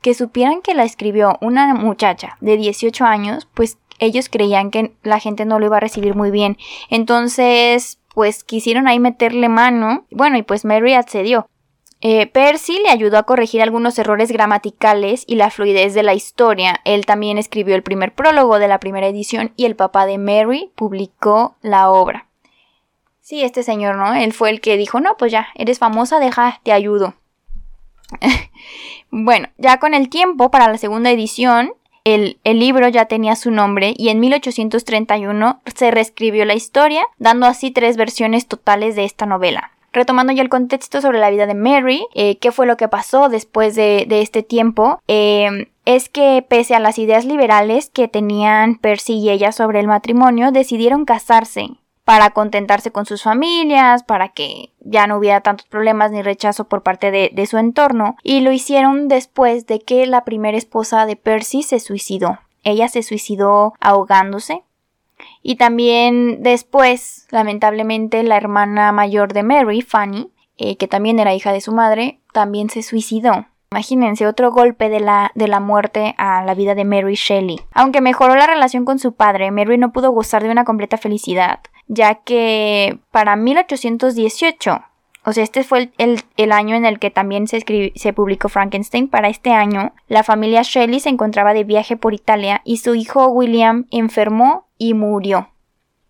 que 0.00 0.14
supieran 0.14 0.62
que 0.62 0.74
la 0.74 0.84
escribió 0.84 1.38
una 1.40 1.74
muchacha 1.74 2.36
de 2.40 2.56
18 2.56 3.04
años, 3.04 3.48
pues 3.54 3.78
ellos 3.98 4.28
creían 4.28 4.70
que 4.70 4.92
la 5.02 5.18
gente 5.18 5.44
no 5.44 5.58
lo 5.58 5.66
iba 5.66 5.78
a 5.78 5.80
recibir 5.80 6.14
muy 6.14 6.30
bien. 6.30 6.56
Entonces, 6.88 7.98
pues 8.18 8.42
quisieron 8.42 8.88
ahí 8.88 8.98
meterle 8.98 9.48
mano. 9.48 10.04
Bueno, 10.10 10.38
y 10.38 10.42
pues 10.42 10.64
Mary 10.64 10.92
accedió. 10.92 11.48
Eh, 12.00 12.26
Percy 12.26 12.80
le 12.82 12.88
ayudó 12.88 13.16
a 13.16 13.22
corregir 13.22 13.62
algunos 13.62 13.96
errores 13.96 14.32
gramaticales 14.32 15.22
y 15.24 15.36
la 15.36 15.50
fluidez 15.50 15.94
de 15.94 16.02
la 16.02 16.14
historia. 16.14 16.80
Él 16.84 17.06
también 17.06 17.38
escribió 17.38 17.76
el 17.76 17.84
primer 17.84 18.12
prólogo 18.12 18.58
de 18.58 18.66
la 18.66 18.80
primera 18.80 19.06
edición 19.06 19.52
y 19.54 19.66
el 19.66 19.76
papá 19.76 20.04
de 20.04 20.18
Mary 20.18 20.72
publicó 20.74 21.54
la 21.62 21.90
obra. 21.90 22.26
Sí, 23.20 23.44
este 23.44 23.62
señor, 23.62 23.94
¿no? 23.94 24.12
Él 24.12 24.32
fue 24.32 24.50
el 24.50 24.60
que 24.60 24.76
dijo, 24.76 24.98
no, 24.98 25.16
pues 25.16 25.30
ya, 25.30 25.46
eres 25.54 25.78
famosa, 25.78 26.18
deja, 26.18 26.60
te 26.64 26.72
ayudo. 26.72 27.14
bueno, 29.12 29.46
ya 29.58 29.78
con 29.78 29.94
el 29.94 30.08
tiempo 30.08 30.50
para 30.50 30.66
la 30.66 30.78
segunda 30.78 31.12
edición, 31.12 31.72
el, 32.14 32.58
libro 32.58 32.88
ya 32.88 33.06
tenía 33.06 33.36
su 33.36 33.50
nombre 33.50 33.94
y 33.96 34.08
en 34.08 34.20
1831 34.20 35.60
se 35.74 35.90
reescribió 35.90 36.44
la 36.44 36.54
historia, 36.54 37.02
dando 37.18 37.46
así 37.46 37.70
tres 37.70 37.96
versiones 37.96 38.46
totales 38.46 38.96
de 38.96 39.04
esta 39.04 39.26
novela. 39.26 39.72
Retomando 39.92 40.32
ya 40.32 40.42
el 40.42 40.48
contexto 40.48 41.00
sobre 41.00 41.18
la 41.18 41.30
vida 41.30 41.46
de 41.46 41.54
Mary, 41.54 42.06
eh, 42.14 42.36
qué 42.38 42.52
fue 42.52 42.66
lo 42.66 42.76
que 42.76 42.88
pasó 42.88 43.28
después 43.28 43.74
de, 43.74 44.06
este 44.10 44.42
tiempo, 44.42 45.00
eh, 45.08 45.70
es 45.86 46.08
que 46.08 46.44
pese 46.46 46.74
a 46.74 46.80
las 46.80 46.98
ideas 46.98 47.24
liberales 47.24 47.88
que 47.88 48.06
tenían 48.08 48.76
Percy 48.76 49.14
y 49.14 49.30
ella 49.30 49.52
sobre 49.52 49.80
el 49.80 49.86
matrimonio, 49.86 50.52
decidieron 50.52 51.06
casarse 51.06 51.70
para 52.08 52.30
contentarse 52.30 52.90
con 52.90 53.04
sus 53.04 53.22
familias, 53.22 54.02
para 54.02 54.30
que 54.30 54.70
ya 54.80 55.06
no 55.06 55.18
hubiera 55.18 55.42
tantos 55.42 55.66
problemas 55.66 56.10
ni 56.10 56.22
rechazo 56.22 56.64
por 56.64 56.82
parte 56.82 57.10
de, 57.10 57.46
su 57.46 57.58
entorno, 57.58 58.16
y 58.22 58.40
lo 58.40 58.50
hicieron 58.50 59.08
después 59.08 59.66
de 59.66 59.80
que 59.80 60.06
la 60.06 60.24
primera 60.24 60.56
esposa 60.56 61.04
de 61.04 61.16
Percy 61.16 61.62
se 61.62 61.80
suicidó. 61.80 62.38
Ella 62.64 62.88
se 62.88 63.02
suicidó 63.02 63.74
ahogándose. 63.78 64.62
Y 65.42 65.56
también 65.56 66.42
después, 66.42 67.26
lamentablemente, 67.30 68.22
la 68.22 68.38
hermana 68.38 68.90
mayor 68.90 69.34
de 69.34 69.42
Mary, 69.42 69.82
Fanny, 69.82 70.30
eh, 70.56 70.78
que 70.78 70.88
también 70.88 71.18
era 71.18 71.34
hija 71.34 71.52
de 71.52 71.60
su 71.60 71.72
madre, 71.72 72.20
también 72.32 72.70
se 72.70 72.82
suicidó. 72.82 73.44
Imagínense 73.70 74.26
otro 74.26 74.50
golpe 74.50 74.88
de 74.88 75.00
la, 75.00 75.30
de 75.34 75.46
la 75.46 75.60
muerte 75.60 76.14
a 76.16 76.42
la 76.42 76.54
vida 76.54 76.74
de 76.74 76.86
Mary 76.86 77.16
Shelley. 77.16 77.60
Aunque 77.74 78.00
mejoró 78.00 78.34
la 78.34 78.46
relación 78.46 78.86
con 78.86 78.98
su 78.98 79.12
padre, 79.12 79.50
Mary 79.50 79.76
no 79.76 79.92
pudo 79.92 80.10
gozar 80.10 80.42
de 80.42 80.48
una 80.48 80.64
completa 80.64 80.96
felicidad 80.96 81.60
ya 81.88 82.16
que 82.16 82.98
para 83.10 83.34
1818 83.34 84.82
O 85.24 85.32
sea, 85.32 85.42
este 85.42 85.64
fue 85.64 85.90
el, 85.98 86.52
año 86.52 86.76
en 86.76 86.86
el 86.86 86.98
que 86.98 87.10
también 87.10 87.48
se, 87.48 87.64
se 87.94 88.12
publicó 88.12 88.48
Frankenstein. 88.48 89.08
Para 89.08 89.28
este 89.28 89.50
año, 89.50 89.92
la 90.06 90.22
familia 90.22 90.62
Shelley 90.62 91.00
se 91.00 91.08
encontraba 91.08 91.52
de 91.52 91.64
viaje 91.64 91.96
por 91.96 92.14
Italia 92.14 92.62
y 92.64 92.78
su 92.78 92.94
hijo 92.94 93.26
William 93.28 93.86
enfermó 93.90 94.68
y 94.78 94.94
murió. 94.94 95.50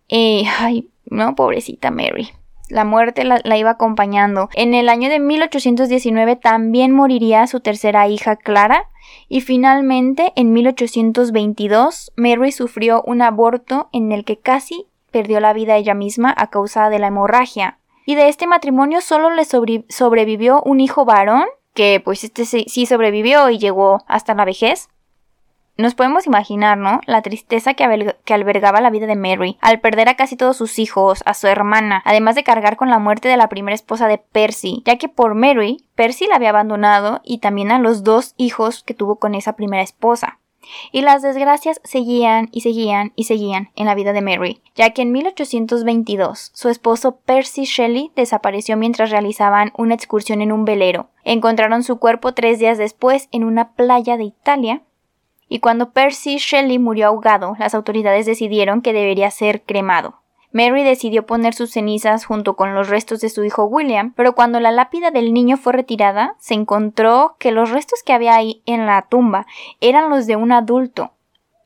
Eh, 0.09 0.43
ay, 0.59 0.89
no, 1.05 1.35
pobrecita 1.35 1.91
Mary. 1.91 2.29
La 2.69 2.85
muerte 2.85 3.23
la, 3.23 3.41
la, 3.43 3.57
iba 3.57 3.71
acompañando. 3.71 4.49
En 4.53 4.75
el 4.75 4.89
año 4.89 5.09
de 5.09 5.19
1819 5.19 6.35
también 6.35 6.91
moriría 6.91 7.47
su 7.47 7.61
tercera 7.61 8.07
hija 8.07 8.35
Clara. 8.35 8.89
Y 9.27 9.41
finalmente, 9.41 10.33
en 10.35 10.53
1822, 10.53 12.11
Mary 12.15 12.51
sufrió 12.51 13.01
un 13.07 13.23
aborto 13.23 13.89
en 13.91 14.11
el 14.11 14.23
que 14.23 14.37
casi 14.37 14.85
perdió 15.09 15.39
la 15.39 15.53
vida 15.53 15.75
ella 15.75 15.93
misma 15.93 16.33
a 16.37 16.47
causa 16.47 16.89
de 16.89 16.99
la 16.99 17.07
hemorragia. 17.07 17.79
Y 18.05 18.15
de 18.15 18.29
este 18.29 18.47
matrimonio 18.47 19.01
solo 19.01 19.29
le 19.29 19.45
sobrevivió 19.45 20.61
un 20.63 20.79
hijo 20.79 21.05
varón, 21.05 21.45
que 21.73 22.01
pues 22.03 22.23
este 22.23 22.45
sí 22.45 22.85
sobrevivió 22.85 23.49
y 23.49 23.59
llegó 23.59 24.03
hasta 24.07 24.33
la 24.33 24.45
vejez. 24.45 24.89
Nos 25.79 25.95
podemos 25.95 26.27
imaginar, 26.27 26.77
¿no? 26.77 26.99
La 27.05 27.21
tristeza 27.21 27.73
que, 27.73 28.15
que, 28.25 28.33
albergaba 28.33 28.81
la 28.81 28.89
vida 28.89 29.07
de 29.07 29.15
Mary, 29.15 29.57
al 29.61 29.79
perder 29.79 30.09
a 30.09 30.15
casi 30.15 30.35
todos 30.35 30.57
sus 30.57 30.77
hijos, 30.77 31.23
a 31.25 31.33
su 31.33 31.47
hermana, 31.47 32.01
además 32.03 32.35
de 32.35 32.43
cargar 32.43 32.75
con 32.75 32.89
la 32.89 32.99
muerte 32.99 33.29
de 33.29 33.37
la 33.37 33.47
primera 33.47 33.75
esposa 33.75 34.09
de 34.09 34.17
Percy, 34.17 34.83
ya 34.85 34.97
que 34.97 35.07
por 35.07 35.35
Mary, 35.35 35.85
Percy 35.95 36.27
la 36.27 36.35
había 36.35 36.49
abandonado 36.49 37.21
y 37.23 37.37
también 37.37 37.71
a 37.71 37.79
los 37.79 38.03
dos 38.03 38.33
hijos 38.35 38.83
que 38.83 38.93
tuvo 38.93 39.19
con 39.19 39.35
esa 39.35 39.53
primera 39.53 39.81
esposa. 39.81 40.38
Y 40.91 41.01
las 41.01 41.21
desgracias 41.21 41.81
seguían 41.83 42.49
y 42.51 42.61
seguían 42.61 43.13
y 43.15 43.25
seguían 43.25 43.69
en 43.75 43.85
la 43.85 43.95
vida 43.95 44.13
de 44.13 44.21
Mary, 44.21 44.61
ya 44.75 44.91
que 44.91 45.01
en 45.01 45.11
1822 45.11 46.51
su 46.53 46.69
esposo 46.69 47.17
Percy 47.25 47.63
Shelley 47.63 48.11
desapareció 48.15 48.77
mientras 48.77 49.11
realizaban 49.11 49.71
una 49.77 49.95
excursión 49.95 50.41
en 50.41 50.51
un 50.51 50.65
velero. 50.65 51.09
Encontraron 51.23 51.83
su 51.83 51.99
cuerpo 51.99 52.33
tres 52.33 52.59
días 52.59 52.77
después 52.77 53.29
en 53.31 53.43
una 53.43 53.73
playa 53.73 54.17
de 54.17 54.23
Italia 54.23 54.83
y 55.49 55.59
cuando 55.59 55.91
Percy 55.91 56.37
Shelley 56.37 56.77
murió 56.77 57.07
ahogado, 57.07 57.55
las 57.57 57.73
autoridades 57.73 58.27
decidieron 58.27 58.81
que 58.81 58.93
debería 58.93 59.31
ser 59.31 59.63
cremado. 59.63 60.18
Mary 60.51 60.83
decidió 60.83 61.25
poner 61.25 61.53
sus 61.53 61.71
cenizas 61.71 62.25
junto 62.25 62.55
con 62.55 62.73
los 62.73 62.89
restos 62.89 63.21
de 63.21 63.29
su 63.29 63.43
hijo 63.43 63.65
William, 63.65 64.13
pero 64.15 64.33
cuando 64.33 64.59
la 64.59 64.71
lápida 64.71 65.11
del 65.11 65.33
niño 65.33 65.57
fue 65.57 65.73
retirada, 65.73 66.35
se 66.39 66.55
encontró 66.55 67.35
que 67.39 67.51
los 67.51 67.69
restos 67.69 68.01
que 68.03 68.13
había 68.13 68.35
ahí 68.35 68.63
en 68.65 68.85
la 68.87 69.07
tumba 69.09 69.45
eran 69.79 70.09
los 70.09 70.25
de 70.25 70.35
un 70.35 70.51
adulto. 70.51 71.13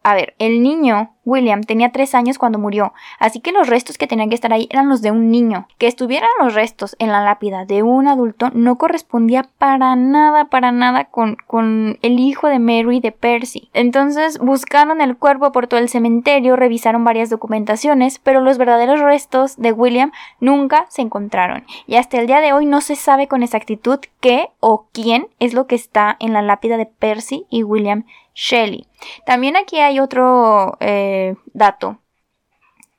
A 0.03 0.15
ver, 0.15 0.35
el 0.37 0.61
niño 0.61 1.11
William 1.25 1.61
tenía 1.61 1.93
tres 1.93 2.13
años 2.13 2.37
cuando 2.37 2.59
murió, 2.59 2.93
así 3.19 3.39
que 3.39 3.53
los 3.53 3.69
restos 3.69 3.97
que 3.97 4.07
tenían 4.07 4.27
que 4.27 4.35
estar 4.35 4.51
ahí 4.51 4.67
eran 4.69 4.89
los 4.89 5.01
de 5.01 5.11
un 5.11 5.31
niño. 5.31 5.67
Que 5.77 5.87
estuvieran 5.87 6.29
los 6.41 6.53
restos 6.53 6.97
en 6.99 7.09
la 7.09 7.23
lápida 7.23 7.63
de 7.63 7.83
un 7.83 8.09
adulto 8.09 8.49
no 8.53 8.77
correspondía 8.77 9.45
para 9.57 9.95
nada, 9.95 10.45
para 10.45 10.73
nada 10.73 11.05
con, 11.05 11.37
con 11.47 11.97
el 12.01 12.19
hijo 12.19 12.47
de 12.47 12.59
Mary 12.59 12.99
de 12.99 13.13
Percy. 13.13 13.69
Entonces 13.73 14.39
buscaron 14.39 14.99
el 14.99 15.15
cuerpo 15.15 15.53
por 15.53 15.67
todo 15.67 15.79
el 15.79 15.87
cementerio, 15.87 16.57
revisaron 16.57 17.05
varias 17.05 17.29
documentaciones, 17.29 18.19
pero 18.19 18.41
los 18.41 18.57
verdaderos 18.57 18.99
restos 18.99 19.55
de 19.55 19.71
William 19.71 20.11
nunca 20.41 20.85
se 20.89 21.01
encontraron. 21.01 21.63
Y 21.87 21.95
hasta 21.95 22.19
el 22.19 22.27
día 22.27 22.41
de 22.41 22.51
hoy 22.51 22.65
no 22.65 22.81
se 22.81 22.97
sabe 22.97 23.29
con 23.29 23.41
exactitud 23.41 23.99
qué 24.19 24.49
o 24.59 24.87
quién 24.91 25.27
es 25.39 25.53
lo 25.53 25.67
que 25.67 25.75
está 25.75 26.17
en 26.19 26.33
la 26.33 26.41
lápida 26.41 26.75
de 26.75 26.85
Percy 26.85 27.45
y 27.49 27.63
William 27.63 28.03
Shelley. 28.33 28.87
También 29.25 29.55
aquí 29.55 29.79
hay 29.79 29.99
otro 29.99 30.77
eh, 30.79 31.35
dato 31.53 31.99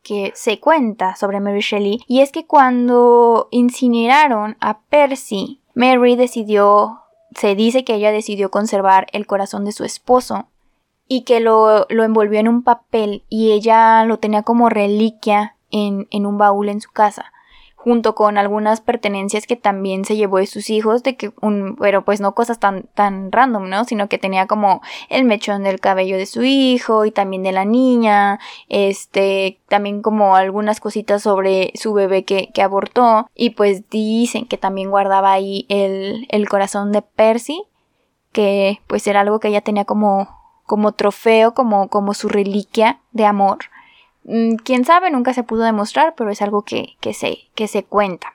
que 0.03 0.33
se 0.35 0.61
cuenta 0.61 1.16
sobre 1.16 1.40
Mary 1.40 1.61
Shelley 1.61 2.05
y 2.07 2.20
es 2.20 2.31
que 2.31 2.47
cuando 2.47 3.49
incineraron 3.51 4.57
a 4.61 4.81
Percy, 4.81 5.61
Mary 5.75 6.16
decidió, 6.16 7.01
se 7.35 7.55
dice 7.55 7.85
que 7.85 7.94
ella 7.94 8.12
decidió 8.12 8.51
conservar 8.51 9.07
el 9.12 9.27
corazón 9.27 9.64
de 9.64 9.73
su 9.73 9.85
esposo 9.85 10.49
y 11.09 11.23
que 11.23 11.40
lo, 11.40 11.87
lo 11.88 12.05
envolvió 12.05 12.38
en 12.38 12.49
un 12.49 12.62
papel 12.62 13.25
y 13.29 13.53
ella 13.53 14.05
lo 14.05 14.18
tenía 14.18 14.42
como 14.42 14.68
reliquia 14.68 15.57
en, 15.70 16.07
en 16.11 16.27
un 16.27 16.38
baúl 16.38 16.68
en 16.68 16.81
su 16.81 16.90
casa 16.92 17.34
junto 17.85 18.14
con 18.14 18.38
algunas 18.38 18.81
pertenencias 18.81 19.47
que 19.47 19.57
también 19.57 20.07
se 20.07 20.16
llevó 20.16 20.38
de 20.38 20.47
sus 20.47 20.70
hijos, 20.70 21.03
de 21.03 21.16
que 21.16 21.33
un, 21.42 21.77
pero 21.77 22.03
pues 22.03 22.18
no 22.18 22.35
cosas 22.35 22.59
tan, 22.59 22.85
tan 22.94 23.31
random, 23.31 23.68
¿no? 23.68 23.85
Sino 23.85 24.09
que 24.09 24.16
tenía 24.16 24.47
como 24.47 24.81
el 25.11 25.27
mechón 25.27 25.64
del 25.64 25.81
cabello 25.81 26.16
de 26.16 26.25
su 26.25 26.44
hijo 26.44 27.05
y 27.05 27.11
también 27.11 27.42
de 27.42 27.53
la 27.53 27.66
niña, 27.66 28.40
este, 28.70 29.61
también 29.68 30.01
como 30.01 30.35
algunas 30.35 30.81
cositas 30.81 31.23
sobre 31.23 31.73
su 31.75 31.92
bebé 31.92 32.25
que, 32.25 32.49
que 32.55 32.62
abortó, 32.62 33.29
y 33.35 33.51
pues 33.51 33.90
dicen 33.90 34.47
que 34.47 34.57
también 34.57 34.88
guardaba 34.88 35.33
ahí 35.33 35.66
el, 35.68 36.27
el 36.31 36.49
corazón 36.49 36.90
de 36.90 37.03
Percy, 37.03 37.64
que 38.33 38.81
pues 38.87 39.07
era 39.07 39.20
algo 39.20 39.40
que 39.40 39.49
ella 39.49 39.61
tenía 39.61 39.85
como, 39.85 40.27
como 40.64 40.92
trofeo, 40.92 41.53
como, 41.53 41.88
como 41.88 42.14
su 42.14 42.31
reliquia 42.31 43.01
de 43.12 43.27
amor. 43.27 43.59
Mm, 44.24 44.56
quién 44.56 44.84
sabe, 44.84 45.10
nunca 45.10 45.32
se 45.34 45.42
pudo 45.42 45.62
demostrar, 45.64 46.14
pero 46.16 46.30
es 46.30 46.42
algo 46.42 46.62
que, 46.62 46.96
que, 47.00 47.14
se, 47.14 47.38
que 47.54 47.68
se 47.68 47.84
cuenta. 47.84 48.34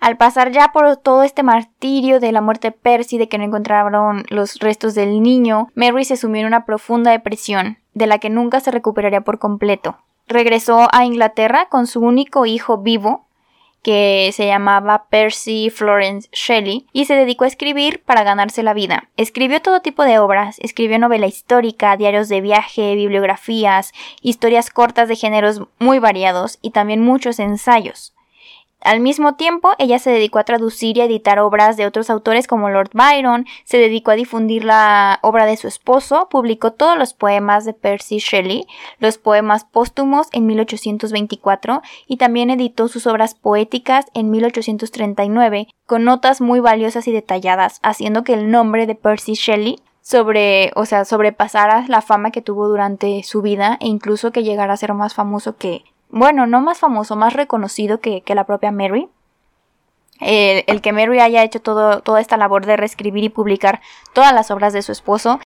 Al 0.00 0.16
pasar 0.16 0.52
ya 0.52 0.68
por 0.72 0.96
todo 0.96 1.24
este 1.24 1.42
martirio 1.42 2.20
de 2.20 2.30
la 2.30 2.40
muerte 2.40 2.68
de 2.68 2.72
Percy, 2.72 3.18
de 3.18 3.28
que 3.28 3.36
no 3.36 3.44
encontraron 3.44 4.24
los 4.28 4.60
restos 4.60 4.94
del 4.94 5.22
niño, 5.22 5.68
Mary 5.74 6.04
se 6.04 6.16
sumió 6.16 6.42
en 6.42 6.46
una 6.46 6.64
profunda 6.64 7.10
depresión, 7.10 7.78
de 7.94 8.06
la 8.06 8.18
que 8.18 8.30
nunca 8.30 8.60
se 8.60 8.70
recuperaría 8.70 9.22
por 9.22 9.40
completo. 9.40 9.98
Regresó 10.28 10.88
a 10.92 11.04
Inglaterra 11.04 11.68
con 11.68 11.86
su 11.86 12.00
único 12.00 12.46
hijo 12.46 12.78
vivo, 12.78 13.26
que 13.82 14.30
se 14.32 14.46
llamaba 14.46 15.06
Percy 15.08 15.70
Florence 15.70 16.28
Shelley 16.32 16.86
y 16.92 17.04
se 17.04 17.14
dedicó 17.14 17.44
a 17.44 17.48
escribir 17.48 18.02
para 18.04 18.24
ganarse 18.24 18.62
la 18.62 18.74
vida. 18.74 19.08
Escribió 19.16 19.62
todo 19.62 19.80
tipo 19.80 20.04
de 20.04 20.18
obras, 20.18 20.58
escribió 20.60 20.98
novela 20.98 21.26
histórica, 21.26 21.96
diarios 21.96 22.28
de 22.28 22.40
viaje, 22.40 22.94
bibliografías, 22.94 23.92
historias 24.20 24.70
cortas 24.70 25.08
de 25.08 25.16
géneros 25.16 25.62
muy 25.78 25.98
variados 25.98 26.58
y 26.62 26.70
también 26.70 27.02
muchos 27.02 27.38
ensayos. 27.38 28.14
Al 28.80 29.00
mismo 29.00 29.34
tiempo, 29.34 29.72
ella 29.78 29.98
se 29.98 30.10
dedicó 30.10 30.38
a 30.38 30.44
traducir 30.44 30.96
y 30.96 31.00
editar 31.00 31.40
obras 31.40 31.76
de 31.76 31.84
otros 31.84 32.10
autores 32.10 32.46
como 32.46 32.70
Lord 32.70 32.90
Byron, 32.92 33.44
se 33.64 33.76
dedicó 33.76 34.12
a 34.12 34.16
difundir 34.16 34.64
la 34.64 35.18
obra 35.22 35.46
de 35.46 35.56
su 35.56 35.66
esposo, 35.66 36.28
publicó 36.30 36.72
todos 36.72 36.96
los 36.96 37.12
poemas 37.12 37.64
de 37.64 37.74
Percy 37.74 38.18
Shelley, 38.18 38.66
los 39.00 39.18
poemas 39.18 39.64
póstumos 39.64 40.28
en 40.32 40.46
1824 40.46 41.82
y 42.06 42.18
también 42.18 42.50
editó 42.50 42.86
sus 42.86 43.08
obras 43.08 43.34
poéticas 43.34 44.06
en 44.14 44.30
1839 44.30 45.66
con 45.84 46.04
notas 46.04 46.40
muy 46.40 46.60
valiosas 46.60 47.08
y 47.08 47.12
detalladas, 47.12 47.80
haciendo 47.82 48.22
que 48.22 48.34
el 48.34 48.50
nombre 48.50 48.86
de 48.86 48.94
Percy 48.94 49.34
Shelley 49.34 49.80
sobre, 50.02 50.70
o 50.76 50.86
sea, 50.86 51.04
sobrepasara 51.04 51.84
la 51.88 52.00
fama 52.00 52.30
que 52.30 52.42
tuvo 52.42 52.68
durante 52.68 53.22
su 53.24 53.42
vida 53.42 53.76
e 53.80 53.88
incluso 53.88 54.30
que 54.30 54.44
llegara 54.44 54.72
a 54.72 54.78
ser 54.78 54.94
más 54.94 55.12
famoso 55.12 55.56
que 55.56 55.84
bueno, 56.10 56.46
no 56.46 56.60
más 56.60 56.78
famoso, 56.78 57.16
más 57.16 57.34
reconocido 57.34 58.00
que, 58.00 58.22
la 58.26 58.44
propia 58.44 58.72
Mary. 58.72 59.08
El, 60.20 60.80
que 60.80 60.92
Mary 60.92 61.20
haya 61.20 61.44
hecho 61.44 61.60
toda 61.60 62.20
esta 62.20 62.36
labor 62.36 62.66
de 62.66 62.76
reescribir 62.76 63.24
y 63.24 63.28
publicar 63.28 63.80
todas 64.12 64.34
las 64.34 64.50
obras 64.50 64.72
de 64.72 64.82
su 64.82 64.90
esposo 64.90 65.38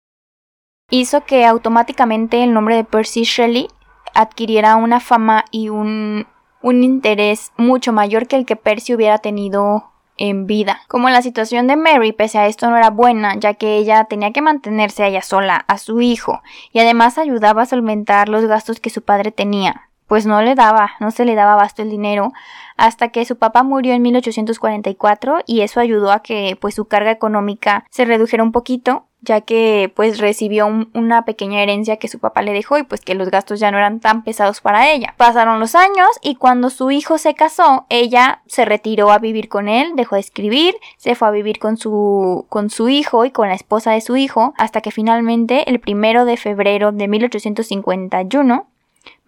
hizo 0.90 1.24
que 1.24 1.44
automáticamente 1.44 2.42
el 2.42 2.52
nombre 2.52 2.76
de 2.76 2.84
Percy 2.84 3.22
Shelley 3.22 3.68
adquiriera 4.14 4.76
una 4.76 5.00
fama 5.00 5.44
y 5.50 5.68
un, 5.68 6.26
un 6.62 6.84
interés 6.84 7.52
mucho 7.56 7.92
mayor 7.92 8.26
que 8.26 8.36
el 8.36 8.46
que 8.46 8.56
Percy 8.56 8.94
hubiera 8.94 9.18
tenido 9.18 9.90
en 10.16 10.46
vida. 10.46 10.82
Como 10.88 11.08
la 11.08 11.22
situación 11.22 11.66
de 11.66 11.76
Mary, 11.76 12.12
pese 12.12 12.38
a 12.38 12.46
esto, 12.46 12.68
no 12.68 12.76
era 12.76 12.90
buena, 12.90 13.36
ya 13.36 13.54
que 13.54 13.76
ella 13.76 14.04
tenía 14.04 14.32
que 14.32 14.42
mantenerse 14.42 15.02
a 15.02 15.08
ella 15.08 15.22
sola, 15.22 15.64
a 15.66 15.78
su 15.78 16.00
hijo, 16.00 16.42
y 16.72 16.80
además 16.80 17.18
ayudaba 17.18 17.62
a 17.62 17.66
solventar 17.66 18.28
los 18.28 18.44
gastos 18.44 18.80
que 18.80 18.90
su 18.90 19.02
padre 19.02 19.32
tenía 19.32 19.89
pues 20.10 20.26
no 20.26 20.42
le 20.42 20.56
daba, 20.56 20.90
no 20.98 21.12
se 21.12 21.24
le 21.24 21.36
daba 21.36 21.54
basto 21.54 21.82
el 21.82 21.88
dinero, 21.88 22.32
hasta 22.76 23.10
que 23.10 23.24
su 23.24 23.36
papá 23.38 23.62
murió 23.62 23.94
en 23.94 24.02
1844 24.02 25.42
y 25.46 25.60
eso 25.60 25.78
ayudó 25.78 26.10
a 26.10 26.20
que 26.20 26.58
pues 26.60 26.74
su 26.74 26.86
carga 26.86 27.12
económica 27.12 27.84
se 27.90 28.04
redujera 28.04 28.42
un 28.42 28.50
poquito, 28.50 29.04
ya 29.20 29.42
que 29.42 29.92
pues 29.94 30.18
recibió 30.18 30.66
una 30.66 31.24
pequeña 31.24 31.62
herencia 31.62 31.98
que 31.98 32.08
su 32.08 32.18
papá 32.18 32.42
le 32.42 32.52
dejó 32.52 32.76
y 32.76 32.82
pues 32.82 33.02
que 33.02 33.14
los 33.14 33.30
gastos 33.30 33.60
ya 33.60 33.70
no 33.70 33.78
eran 33.78 34.00
tan 34.00 34.24
pesados 34.24 34.60
para 34.60 34.90
ella. 34.90 35.14
Pasaron 35.16 35.60
los 35.60 35.76
años 35.76 36.08
y 36.22 36.34
cuando 36.34 36.70
su 36.70 36.90
hijo 36.90 37.16
se 37.16 37.34
casó, 37.34 37.86
ella 37.88 38.42
se 38.46 38.64
retiró 38.64 39.12
a 39.12 39.18
vivir 39.18 39.48
con 39.48 39.68
él, 39.68 39.92
dejó 39.94 40.16
de 40.16 40.22
escribir, 40.22 40.74
se 40.96 41.14
fue 41.14 41.28
a 41.28 41.30
vivir 41.30 41.60
con 41.60 41.76
su, 41.76 42.46
con 42.48 42.68
su 42.68 42.88
hijo 42.88 43.24
y 43.26 43.30
con 43.30 43.46
la 43.46 43.54
esposa 43.54 43.92
de 43.92 44.00
su 44.00 44.16
hijo, 44.16 44.54
hasta 44.58 44.80
que 44.80 44.90
finalmente 44.90 45.70
el 45.70 45.78
primero 45.78 46.24
de 46.24 46.36
febrero 46.36 46.90
de 46.90 47.06
1851 47.06 48.69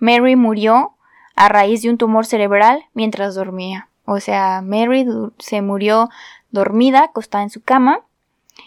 Mary 0.03 0.35
murió 0.35 0.97
a 1.37 1.49
raíz 1.49 1.83
de 1.83 1.89
un 1.89 1.97
tumor 1.97 2.27
cerebral 2.27 2.87
mientras 2.93 3.37
dormía. 3.37 3.89
O 4.05 4.19
sea, 4.19 4.61
Mary 4.61 5.07
se 5.39 5.63
murió 5.63 6.11
dormida, 6.51 7.05
acostada 7.05 7.45
en 7.45 7.51
su 7.51 7.63
cama, 7.63 8.01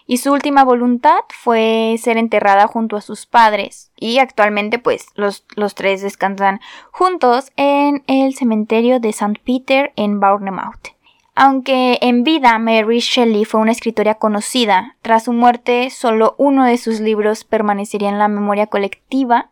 y 0.07 0.17
su 0.17 0.31
última 0.31 0.63
voluntad 0.63 1.19
fue 1.27 1.97
ser 1.99 2.15
enterrada 2.15 2.67
junto 2.67 2.95
a 2.95 3.01
sus 3.01 3.25
padres. 3.25 3.91
Y 3.97 4.19
actualmente, 4.19 4.79
pues, 4.79 5.07
los, 5.15 5.43
los 5.57 5.75
tres 5.75 6.01
descansan 6.01 6.61
juntos 6.91 7.51
en 7.57 8.05
el 8.07 8.33
cementerio 8.33 9.01
de 9.01 9.09
St. 9.09 9.41
Peter 9.43 9.91
en 9.97 10.21
Bournemouth. 10.21 10.95
Aunque 11.35 11.99
en 12.01 12.23
vida 12.23 12.57
Mary 12.59 12.99
Shelley 12.99 13.43
fue 13.43 13.59
una 13.59 13.73
escritora 13.73 14.15
conocida, 14.15 14.95
tras 15.01 15.25
su 15.25 15.33
muerte 15.33 15.89
solo 15.89 16.35
uno 16.37 16.63
de 16.63 16.77
sus 16.77 17.01
libros 17.01 17.43
permanecería 17.43 18.07
en 18.07 18.19
la 18.19 18.29
memoria 18.29 18.67
colectiva 18.67 19.49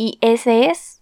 y 0.00 0.16
ese 0.20 0.70
es 0.70 0.97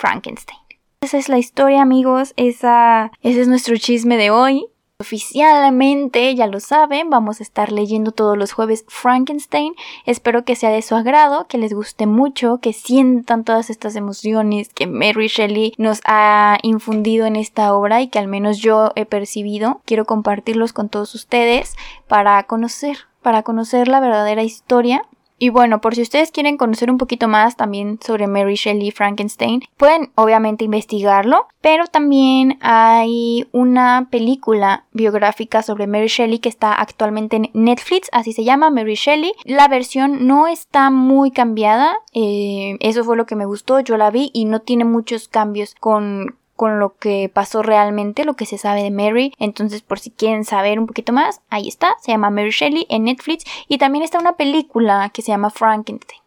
Frankenstein. 0.00 0.58
Esa 1.02 1.18
es 1.18 1.28
la 1.28 1.38
historia 1.38 1.82
amigos, 1.82 2.32
esa, 2.36 3.12
ese 3.22 3.42
es 3.42 3.48
nuestro 3.48 3.76
chisme 3.76 4.16
de 4.16 4.30
hoy. 4.30 4.66
Oficialmente, 4.98 6.34
ya 6.34 6.46
lo 6.46 6.60
saben, 6.60 7.08
vamos 7.08 7.40
a 7.40 7.42
estar 7.42 7.72
leyendo 7.72 8.12
todos 8.12 8.36
los 8.36 8.52
jueves 8.52 8.84
Frankenstein. 8.88 9.72
Espero 10.04 10.44
que 10.44 10.56
sea 10.56 10.70
de 10.70 10.82
su 10.82 10.94
agrado, 10.94 11.46
que 11.48 11.56
les 11.56 11.72
guste 11.72 12.06
mucho, 12.06 12.58
que 12.60 12.74
sientan 12.74 13.44
todas 13.44 13.70
estas 13.70 13.96
emociones 13.96 14.68
que 14.74 14.86
Mary 14.86 15.28
Shelley 15.28 15.72
nos 15.78 16.00
ha 16.04 16.58
infundido 16.62 17.24
en 17.24 17.36
esta 17.36 17.74
obra 17.74 18.02
y 18.02 18.08
que 18.08 18.18
al 18.18 18.28
menos 18.28 18.58
yo 18.58 18.92
he 18.94 19.06
percibido. 19.06 19.80
Quiero 19.86 20.04
compartirlos 20.04 20.74
con 20.74 20.90
todos 20.90 21.14
ustedes 21.14 21.76
para 22.08 22.42
conocer, 22.42 22.98
para 23.22 23.42
conocer 23.42 23.88
la 23.88 24.00
verdadera 24.00 24.42
historia 24.42 25.06
y 25.42 25.48
bueno, 25.48 25.80
por 25.80 25.94
si 25.94 26.02
ustedes 26.02 26.32
quieren 26.32 26.58
conocer 26.58 26.90
un 26.90 26.98
poquito 26.98 27.26
más 27.26 27.56
también 27.56 27.98
sobre 28.04 28.26
Mary 28.26 28.56
Shelley 28.56 28.90
Frankenstein, 28.90 29.62
pueden 29.78 30.12
obviamente 30.14 30.66
investigarlo, 30.66 31.46
pero 31.62 31.86
también 31.86 32.58
hay 32.60 33.48
una 33.50 34.08
película 34.10 34.84
biográfica 34.92 35.62
sobre 35.62 35.86
Mary 35.86 36.08
Shelley 36.08 36.40
que 36.40 36.50
está 36.50 36.74
actualmente 36.74 37.36
en 37.36 37.50
Netflix, 37.54 38.10
así 38.12 38.34
se 38.34 38.44
llama 38.44 38.68
Mary 38.68 38.96
Shelley. 38.96 39.32
La 39.46 39.66
versión 39.66 40.26
no 40.26 40.46
está 40.46 40.90
muy 40.90 41.30
cambiada, 41.30 41.96
eh, 42.12 42.76
eso 42.80 43.02
fue 43.02 43.16
lo 43.16 43.24
que 43.24 43.34
me 43.34 43.46
gustó, 43.46 43.80
yo 43.80 43.96
la 43.96 44.10
vi 44.10 44.30
y 44.34 44.44
no 44.44 44.60
tiene 44.60 44.84
muchos 44.84 45.28
cambios 45.28 45.74
con, 45.74 46.36
con 46.60 46.78
lo 46.78 46.94
que 46.98 47.30
pasó 47.32 47.62
realmente, 47.62 48.26
lo 48.26 48.34
que 48.34 48.44
se 48.44 48.58
sabe 48.58 48.82
de 48.82 48.90
Mary. 48.90 49.32
Entonces, 49.38 49.80
por 49.80 49.98
si 49.98 50.10
quieren 50.10 50.44
saber 50.44 50.78
un 50.78 50.86
poquito 50.86 51.10
más, 51.10 51.40
ahí 51.48 51.66
está, 51.66 51.96
se 52.02 52.12
llama 52.12 52.28
Mary 52.28 52.50
Shelley 52.50 52.84
en 52.90 53.04
Netflix 53.04 53.44
y 53.66 53.78
también 53.78 54.04
está 54.04 54.18
una 54.18 54.34
película 54.34 55.08
que 55.08 55.22
se 55.22 55.28
llama 55.28 55.48
Frankenstein. 55.48 56.20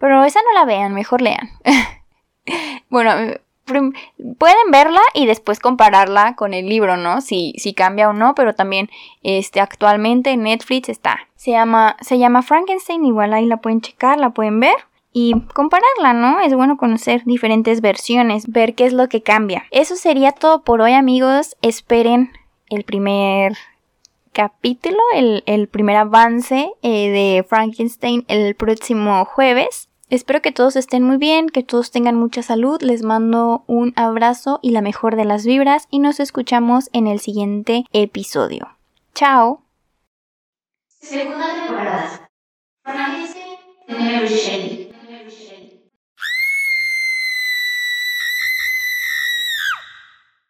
Pero 0.00 0.24
esa 0.24 0.40
no 0.42 0.58
la 0.58 0.64
vean, 0.64 0.92
mejor 0.92 1.22
lean. 1.22 1.50
bueno, 2.90 3.12
pueden 3.64 4.70
verla 4.72 5.02
y 5.14 5.26
después 5.26 5.60
compararla 5.60 6.34
con 6.34 6.52
el 6.52 6.68
libro, 6.68 6.96
¿no? 6.96 7.20
Si, 7.20 7.54
si 7.56 7.72
cambia 7.72 8.10
o 8.10 8.12
no, 8.12 8.34
pero 8.34 8.56
también 8.56 8.90
este, 9.22 9.60
actualmente 9.60 10.30
en 10.30 10.42
Netflix 10.42 10.88
está. 10.88 11.28
Se 11.36 11.52
llama, 11.52 11.96
se 12.00 12.18
llama 12.18 12.42
Frankenstein, 12.42 13.04
igual 13.04 13.32
ahí 13.32 13.46
la 13.46 13.58
pueden 13.58 13.80
checar, 13.82 14.18
la 14.18 14.30
pueden 14.30 14.58
ver 14.58 14.74
y 15.18 15.32
compararla, 15.54 16.12
¿no? 16.12 16.40
Es 16.40 16.52
bueno 16.52 16.76
conocer 16.76 17.22
diferentes 17.24 17.80
versiones, 17.80 18.48
ver 18.48 18.74
qué 18.74 18.84
es 18.84 18.92
lo 18.92 19.08
que 19.08 19.22
cambia. 19.22 19.64
Eso 19.70 19.96
sería 19.96 20.32
todo 20.32 20.62
por 20.62 20.82
hoy, 20.82 20.92
amigos. 20.92 21.56
Esperen 21.62 22.32
el 22.68 22.84
primer 22.84 23.56
capítulo, 24.34 24.98
el, 25.14 25.68
primer 25.68 25.96
avance 25.96 26.70
eh, 26.82 27.08
de 27.08 27.46
Frankenstein 27.48 28.26
el 28.28 28.54
próximo 28.56 29.24
jueves. 29.24 29.88
Espero 30.10 30.42
que 30.42 30.52
todos 30.52 30.76
estén 30.76 31.02
muy 31.02 31.16
bien, 31.16 31.48
que 31.48 31.62
todos 31.62 31.90
tengan 31.90 32.16
mucha 32.16 32.42
salud. 32.42 32.82
Les 32.82 33.02
mando 33.02 33.64
un 33.66 33.94
abrazo 33.96 34.58
y 34.60 34.72
la 34.72 34.82
mejor 34.82 35.16
de 35.16 35.24
las 35.24 35.46
vibras 35.46 35.88
y 35.90 35.98
nos 35.98 36.20
escuchamos 36.20 36.90
en 36.92 37.06
el 37.06 37.20
siguiente 37.20 37.86
episodio. 37.94 38.76
Chao. 39.14 39.62
Segunda 41.00 41.54
temporada. 41.54 42.28
Frankenstein 42.84 44.85